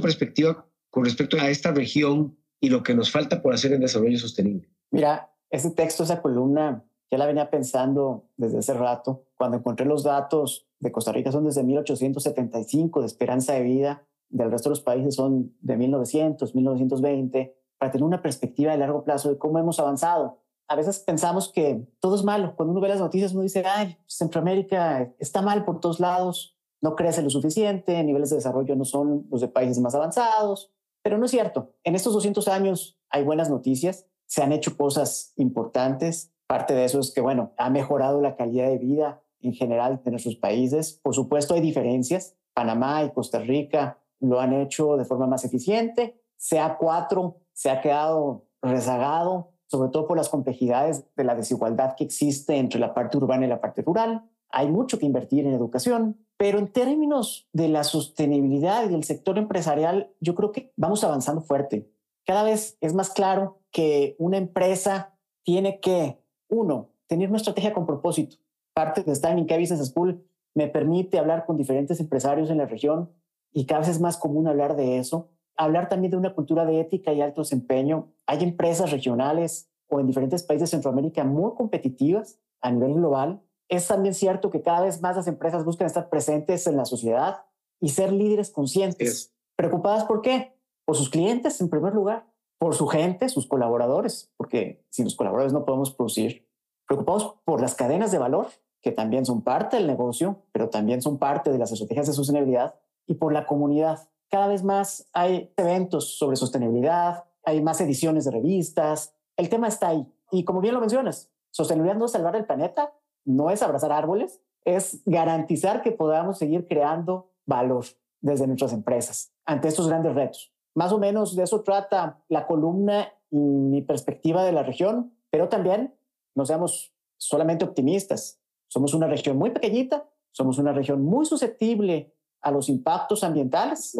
perspectiva 0.00 0.66
con 0.90 1.04
respecto 1.04 1.36
a 1.38 1.50
esta 1.50 1.72
región 1.72 2.36
y 2.60 2.70
lo 2.70 2.82
que 2.82 2.94
nos 2.94 3.10
falta 3.10 3.42
por 3.42 3.54
hacer 3.54 3.72
en 3.72 3.80
desarrollo 3.80 4.18
sostenible? 4.18 4.68
Mira, 4.90 5.30
ese 5.50 5.70
texto, 5.70 6.02
esa 6.04 6.22
columna, 6.22 6.84
ya 7.10 7.18
la 7.18 7.26
venía 7.26 7.50
pensando 7.50 8.28
desde 8.36 8.58
hace 8.58 8.74
rato. 8.74 9.24
Cuando 9.36 9.56
encontré 9.56 9.86
los 9.86 10.02
datos 10.02 10.68
de 10.78 10.92
Costa 10.92 11.12
Rica 11.12 11.32
son 11.32 11.44
desde 11.44 11.62
1875 11.62 13.00
de 13.00 13.06
esperanza 13.06 13.54
de 13.54 13.62
vida, 13.62 14.06
del 14.28 14.50
resto 14.50 14.68
de 14.68 14.72
los 14.72 14.82
países 14.82 15.14
son 15.14 15.54
de 15.60 15.76
1900, 15.76 16.54
1920, 16.54 17.56
para 17.78 17.92
tener 17.92 18.04
una 18.04 18.20
perspectiva 18.20 18.72
de 18.72 18.78
largo 18.78 19.04
plazo 19.04 19.30
de 19.30 19.38
cómo 19.38 19.58
hemos 19.58 19.78
avanzado. 19.80 20.42
A 20.68 20.76
veces 20.76 21.00
pensamos 21.00 21.50
que 21.50 21.86
todo 22.00 22.14
es 22.14 22.24
malo. 22.24 22.54
Cuando 22.56 22.72
uno 22.72 22.80
ve 22.80 22.88
las 22.88 23.00
noticias, 23.00 23.32
uno 23.32 23.42
dice, 23.42 23.64
ay, 23.66 23.96
Centroamérica 24.06 25.12
está 25.18 25.42
mal 25.42 25.64
por 25.64 25.80
todos 25.80 25.98
lados, 25.98 26.56
no 26.80 26.94
crece 26.94 27.22
lo 27.22 27.30
suficiente, 27.30 28.02
niveles 28.04 28.30
de 28.30 28.36
desarrollo 28.36 28.76
no 28.76 28.84
son 28.84 29.26
los 29.30 29.40
de 29.40 29.48
países 29.48 29.80
más 29.80 29.94
avanzados. 29.94 30.72
Pero 31.02 31.18
no 31.18 31.24
es 31.24 31.30
cierto. 31.30 31.74
En 31.84 31.94
estos 31.94 32.12
200 32.12 32.46
años 32.48 32.98
hay 33.08 33.24
buenas 33.24 33.50
noticias, 33.50 34.06
se 34.26 34.42
han 34.42 34.52
hecho 34.52 34.76
cosas 34.76 35.32
importantes, 35.36 36.32
Parte 36.48 36.72
de 36.72 36.86
eso 36.86 36.98
es 36.98 37.12
que, 37.12 37.20
bueno, 37.20 37.52
ha 37.58 37.68
mejorado 37.68 38.22
la 38.22 38.34
calidad 38.34 38.68
de 38.68 38.78
vida 38.78 39.22
en 39.42 39.52
general 39.52 40.00
de 40.02 40.10
nuestros 40.10 40.34
países. 40.36 40.98
Por 41.02 41.14
supuesto, 41.14 41.52
hay 41.52 41.60
diferencias. 41.60 42.36
Panamá 42.54 43.04
y 43.04 43.10
Costa 43.10 43.38
Rica 43.38 43.98
lo 44.18 44.40
han 44.40 44.54
hecho 44.54 44.96
de 44.96 45.04
forma 45.04 45.26
más 45.26 45.44
eficiente. 45.44 46.22
CA4 46.40 47.36
se 47.52 47.68
ha 47.68 47.82
quedado 47.82 48.46
rezagado, 48.62 49.52
sobre 49.68 49.90
todo 49.90 50.06
por 50.06 50.16
las 50.16 50.28
complejidades 50.28 51.04
de 51.14 51.24
la 51.24 51.34
desigualdad 51.34 51.94
que 51.94 52.04
existe 52.04 52.56
entre 52.56 52.80
la 52.80 52.94
parte 52.94 53.16
urbana 53.16 53.46
y 53.46 53.48
la 53.48 53.60
parte 53.60 53.82
rural. 53.82 54.24
Hay 54.50 54.68
mucho 54.68 54.98
que 54.98 55.06
invertir 55.06 55.46
en 55.46 55.52
educación, 55.52 56.16
pero 56.36 56.58
en 56.58 56.68
términos 56.68 57.48
de 57.52 57.68
la 57.68 57.84
sostenibilidad 57.84 58.84
y 58.84 58.88
del 58.88 59.04
sector 59.04 59.38
empresarial, 59.38 60.10
yo 60.20 60.34
creo 60.34 60.52
que 60.52 60.72
vamos 60.76 61.04
avanzando 61.04 61.42
fuerte. 61.42 61.90
Cada 62.26 62.42
vez 62.42 62.76
es 62.80 62.94
más 62.94 63.10
claro 63.10 63.60
que 63.70 64.16
una 64.18 64.38
empresa 64.38 65.14
tiene 65.42 65.80
que 65.80 66.18
uno, 66.48 66.90
tener 67.06 67.28
una 67.28 67.38
estrategia 67.38 67.74
con 67.74 67.86
propósito. 67.86 68.36
Parte 68.74 69.02
de 69.02 69.12
estar 69.12 69.32
en 69.32 69.40
Inca 69.40 69.58
Business 69.58 69.88
School 69.88 70.24
me 70.54 70.68
permite 70.68 71.18
hablar 71.18 71.44
con 71.44 71.56
diferentes 71.56 72.00
empresarios 72.00 72.50
en 72.50 72.58
la 72.58 72.66
región 72.66 73.10
y 73.52 73.66
cada 73.66 73.80
vez 73.80 73.90
es 73.90 74.00
más 74.00 74.16
común 74.16 74.46
hablar 74.46 74.76
de 74.76 74.98
eso. 74.98 75.28
Hablar 75.58 75.90
también 75.90 76.12
de 76.12 76.16
una 76.16 76.34
cultura 76.34 76.64
de 76.64 76.80
ética 76.80 77.12
y 77.12 77.20
alto 77.20 77.42
desempeño. 77.42 78.12
Hay 78.26 78.42
empresas 78.42 78.90
regionales 78.90 79.70
o 79.88 80.00
en 80.00 80.06
diferentes 80.06 80.42
países 80.42 80.70
de 80.70 80.76
Centroamérica 80.76 81.24
muy 81.24 81.54
competitivas 81.54 82.38
a 82.62 82.70
nivel 82.70 82.94
global. 82.94 83.42
Es 83.68 83.88
también 83.88 84.14
cierto 84.14 84.50
que 84.50 84.62
cada 84.62 84.80
vez 84.80 85.02
más 85.02 85.16
las 85.16 85.26
empresas 85.26 85.64
buscan 85.66 85.86
estar 85.86 86.08
presentes 86.08 86.66
en 86.66 86.76
la 86.76 86.86
sociedad 86.86 87.44
y 87.80 87.90
ser 87.90 88.12
líderes 88.12 88.50
conscientes. 88.50 89.34
¿Preocupadas 89.56 90.04
por 90.04 90.22
qué? 90.22 90.54
Por 90.86 90.96
sus 90.96 91.10
clientes 91.10 91.60
en 91.60 91.68
primer 91.68 91.92
lugar 91.92 92.24
por 92.58 92.74
su 92.74 92.86
gente, 92.88 93.28
sus 93.28 93.46
colaboradores, 93.46 94.32
porque 94.36 94.84
sin 94.90 95.04
los 95.04 95.14
colaboradores 95.14 95.52
no 95.52 95.64
podemos 95.64 95.92
producir. 95.92 96.46
Preocupados 96.86 97.36
por 97.44 97.60
las 97.60 97.74
cadenas 97.74 98.10
de 98.10 98.18
valor, 98.18 98.48
que 98.82 98.92
también 98.92 99.24
son 99.24 99.42
parte 99.42 99.76
del 99.76 99.86
negocio, 99.86 100.42
pero 100.52 100.68
también 100.68 101.00
son 101.00 101.18
parte 101.18 101.50
de 101.50 101.58
las 101.58 101.72
estrategias 101.72 102.08
de 102.08 102.12
sostenibilidad, 102.12 102.74
y 103.06 103.14
por 103.14 103.32
la 103.32 103.46
comunidad. 103.46 104.10
Cada 104.30 104.48
vez 104.48 104.62
más 104.62 105.08
hay 105.12 105.52
eventos 105.56 106.18
sobre 106.18 106.36
sostenibilidad, 106.36 107.24
hay 107.44 107.62
más 107.62 107.80
ediciones 107.80 108.24
de 108.24 108.30
revistas, 108.30 109.14
el 109.36 109.48
tema 109.48 109.68
está 109.68 109.88
ahí. 109.88 110.06
Y 110.30 110.44
como 110.44 110.60
bien 110.60 110.74
lo 110.74 110.80
mencionas, 110.80 111.30
sostenibilidad 111.50 111.96
no 111.96 112.04
es 112.04 112.12
salvar 112.12 112.36
el 112.36 112.44
planeta, 112.44 112.92
no 113.24 113.50
es 113.50 113.62
abrazar 113.62 113.92
árboles, 113.92 114.40
es 114.64 115.02
garantizar 115.06 115.82
que 115.82 115.92
podamos 115.92 116.38
seguir 116.38 116.66
creando 116.66 117.30
valor 117.46 117.86
desde 118.20 118.46
nuestras 118.46 118.72
empresas 118.72 119.32
ante 119.46 119.68
estos 119.68 119.88
grandes 119.88 120.14
retos. 120.14 120.52
Más 120.74 120.92
o 120.92 120.98
menos 120.98 121.34
de 121.34 121.44
eso 121.44 121.62
trata 121.62 122.22
la 122.28 122.46
columna 122.46 123.12
y 123.30 123.38
mi 123.38 123.82
perspectiva 123.82 124.44
de 124.44 124.52
la 124.52 124.62
región, 124.62 125.14
pero 125.30 125.48
también 125.48 125.94
no 126.34 126.44
seamos 126.44 126.92
solamente 127.16 127.64
optimistas. 127.64 128.40
Somos 128.68 128.92
una 128.92 129.06
región 129.06 129.38
muy 129.38 129.50
pequeñita, 129.50 130.08
somos 130.32 130.58
una 130.58 130.72
región 130.72 131.02
muy 131.02 131.24
susceptible 131.24 132.14
a 132.48 132.50
los 132.50 132.68
impactos 132.68 133.22
ambientales. 133.22 133.96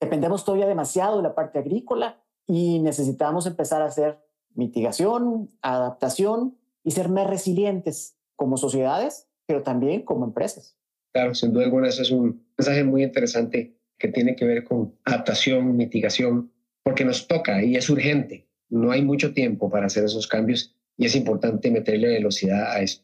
Dependemos 0.00 0.44
todavía 0.44 0.66
demasiado 0.66 1.16
de 1.16 1.22
la 1.22 1.34
parte 1.34 1.58
agrícola 1.58 2.22
y 2.46 2.78
necesitamos 2.78 3.46
empezar 3.46 3.82
a 3.82 3.86
hacer 3.86 4.18
mitigación, 4.54 5.50
adaptación 5.60 6.56
y 6.82 6.92
ser 6.92 7.08
más 7.08 7.28
resilientes 7.28 8.16
como 8.36 8.56
sociedades, 8.56 9.28
pero 9.46 9.62
también 9.62 10.02
como 10.02 10.24
empresas. 10.24 10.76
Claro, 11.12 11.34
sin 11.34 11.52
duda 11.52 11.64
alguna, 11.64 11.88
eso 11.88 12.02
es 12.02 12.10
un 12.10 12.46
mensaje 12.56 12.84
muy 12.84 13.02
interesante 13.02 13.76
que 13.98 14.08
tiene 14.08 14.36
que 14.36 14.44
ver 14.44 14.64
con 14.64 14.94
adaptación, 15.04 15.76
mitigación, 15.76 16.52
porque 16.82 17.04
nos 17.04 17.26
toca 17.26 17.62
y 17.62 17.76
es 17.76 17.90
urgente. 17.90 18.48
No 18.68 18.90
hay 18.90 19.02
mucho 19.02 19.34
tiempo 19.34 19.70
para 19.70 19.86
hacer 19.86 20.04
esos 20.04 20.26
cambios 20.26 20.74
y 20.96 21.06
es 21.06 21.16
importante 21.16 21.70
meterle 21.70 22.08
velocidad 22.08 22.72
a 22.72 22.80
eso. 22.80 23.02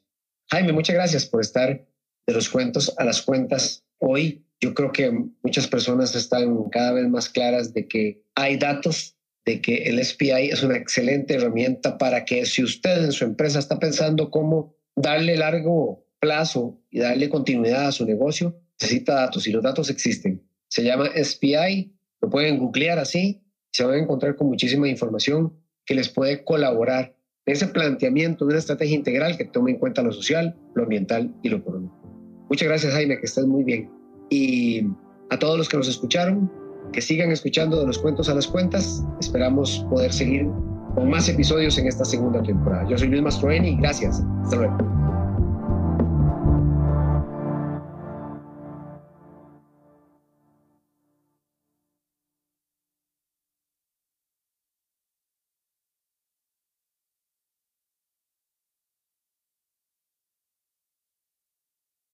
Jaime, 0.51 0.73
muchas 0.73 0.95
gracias 0.95 1.27
por 1.27 1.41
estar 1.41 1.87
de 2.27 2.33
los 2.33 2.49
cuentos 2.49 2.95
a 2.99 3.05
las 3.05 3.23
cuentas 3.23 3.85
hoy. 3.99 4.44
Yo 4.65 4.73
creo 4.73 4.93
que 4.93 5.13
muchas 5.43 5.69
personas 5.69 6.15
están 6.15 6.71
cada 6.71 6.93
vez 6.93 7.07
más 7.07 7.29
claras 7.29 7.75
de 7.75 7.87
que 7.87 8.23
hay 8.35 8.57
datos, 8.57 9.15
de 9.45 9.61
que 9.61 9.83
el 9.91 10.03
SPI 10.03 10.49
es 10.53 10.63
una 10.63 10.79
excelente 10.79 11.35
herramienta 11.35 11.99
para 11.99 12.25
que 12.25 12.47
si 12.47 12.65
usted 12.65 13.05
en 13.05 13.13
su 13.13 13.27
empresa 13.27 13.59
está 13.59 13.79
pensando 13.79 14.31
cómo 14.31 14.75
darle 14.97 15.37
largo 15.37 16.07
plazo 16.19 16.81
y 16.91 17.01
darle 17.01 17.29
continuidad 17.29 17.89
a 17.89 17.93
su 17.93 18.07
negocio, 18.07 18.59
necesita 18.81 19.13
datos 19.13 19.47
y 19.47 19.53
los 19.53 19.63
datos 19.63 19.91
existen. 19.91 20.43
Se 20.69 20.83
llama 20.83 21.11
SPI, 21.15 21.95
lo 22.23 22.31
pueden 22.31 22.57
googlear 22.57 22.99
así, 22.99 23.45
se 23.71 23.85
van 23.85 23.97
a 23.97 24.03
encontrar 24.03 24.35
con 24.35 24.47
muchísima 24.47 24.89
información 24.89 25.53
que 25.85 25.95
les 25.95 26.09
puede 26.09 26.43
colaborar 26.43 27.15
en 27.45 27.53
ese 27.53 27.67
planteamiento 27.67 28.47
de 28.47 28.53
una 28.53 28.61
estrategia 28.61 28.97
integral 28.97 29.37
que 29.37 29.45
tome 29.45 29.73
en 29.73 29.79
cuenta 29.79 30.01
lo 30.01 30.11
social, 30.11 30.57
lo 30.75 30.85
ambiental 30.85 31.35
y 31.43 31.51
lo 31.51 31.59
económico. 31.59 32.01
Muchas 32.49 32.67
gracias 32.67 32.95
Jaime, 32.95 33.19
que 33.19 33.27
estés 33.27 33.45
muy 33.45 33.63
bien. 33.63 34.04
Y 34.31 34.87
a 35.31 35.39
todos 35.39 35.59
los 35.59 35.69
que 35.69 35.77
nos 35.77 35.89
escucharon, 35.89 36.51
que 36.93 37.01
sigan 37.01 37.31
escuchando 37.31 37.81
de 37.81 37.87
los 37.87 37.99
cuentos 37.99 38.29
a 38.29 38.35
las 38.35 38.47
cuentas, 38.47 39.05
esperamos 39.21 39.85
poder 39.91 40.13
seguir 40.13 40.47
con 40.95 41.11
más 41.11 41.29
episodios 41.29 41.77
en 41.79 41.89
esta 41.89 42.05
segunda 42.05 42.43
temporada. 42.43 42.89
Yo 42.89 42.97
soy 42.97 43.09
Luis 43.09 43.23
Mastroeni 43.23 43.77
gracias. 43.77 44.23
Hasta 44.43 44.57
luego. 44.57 45.24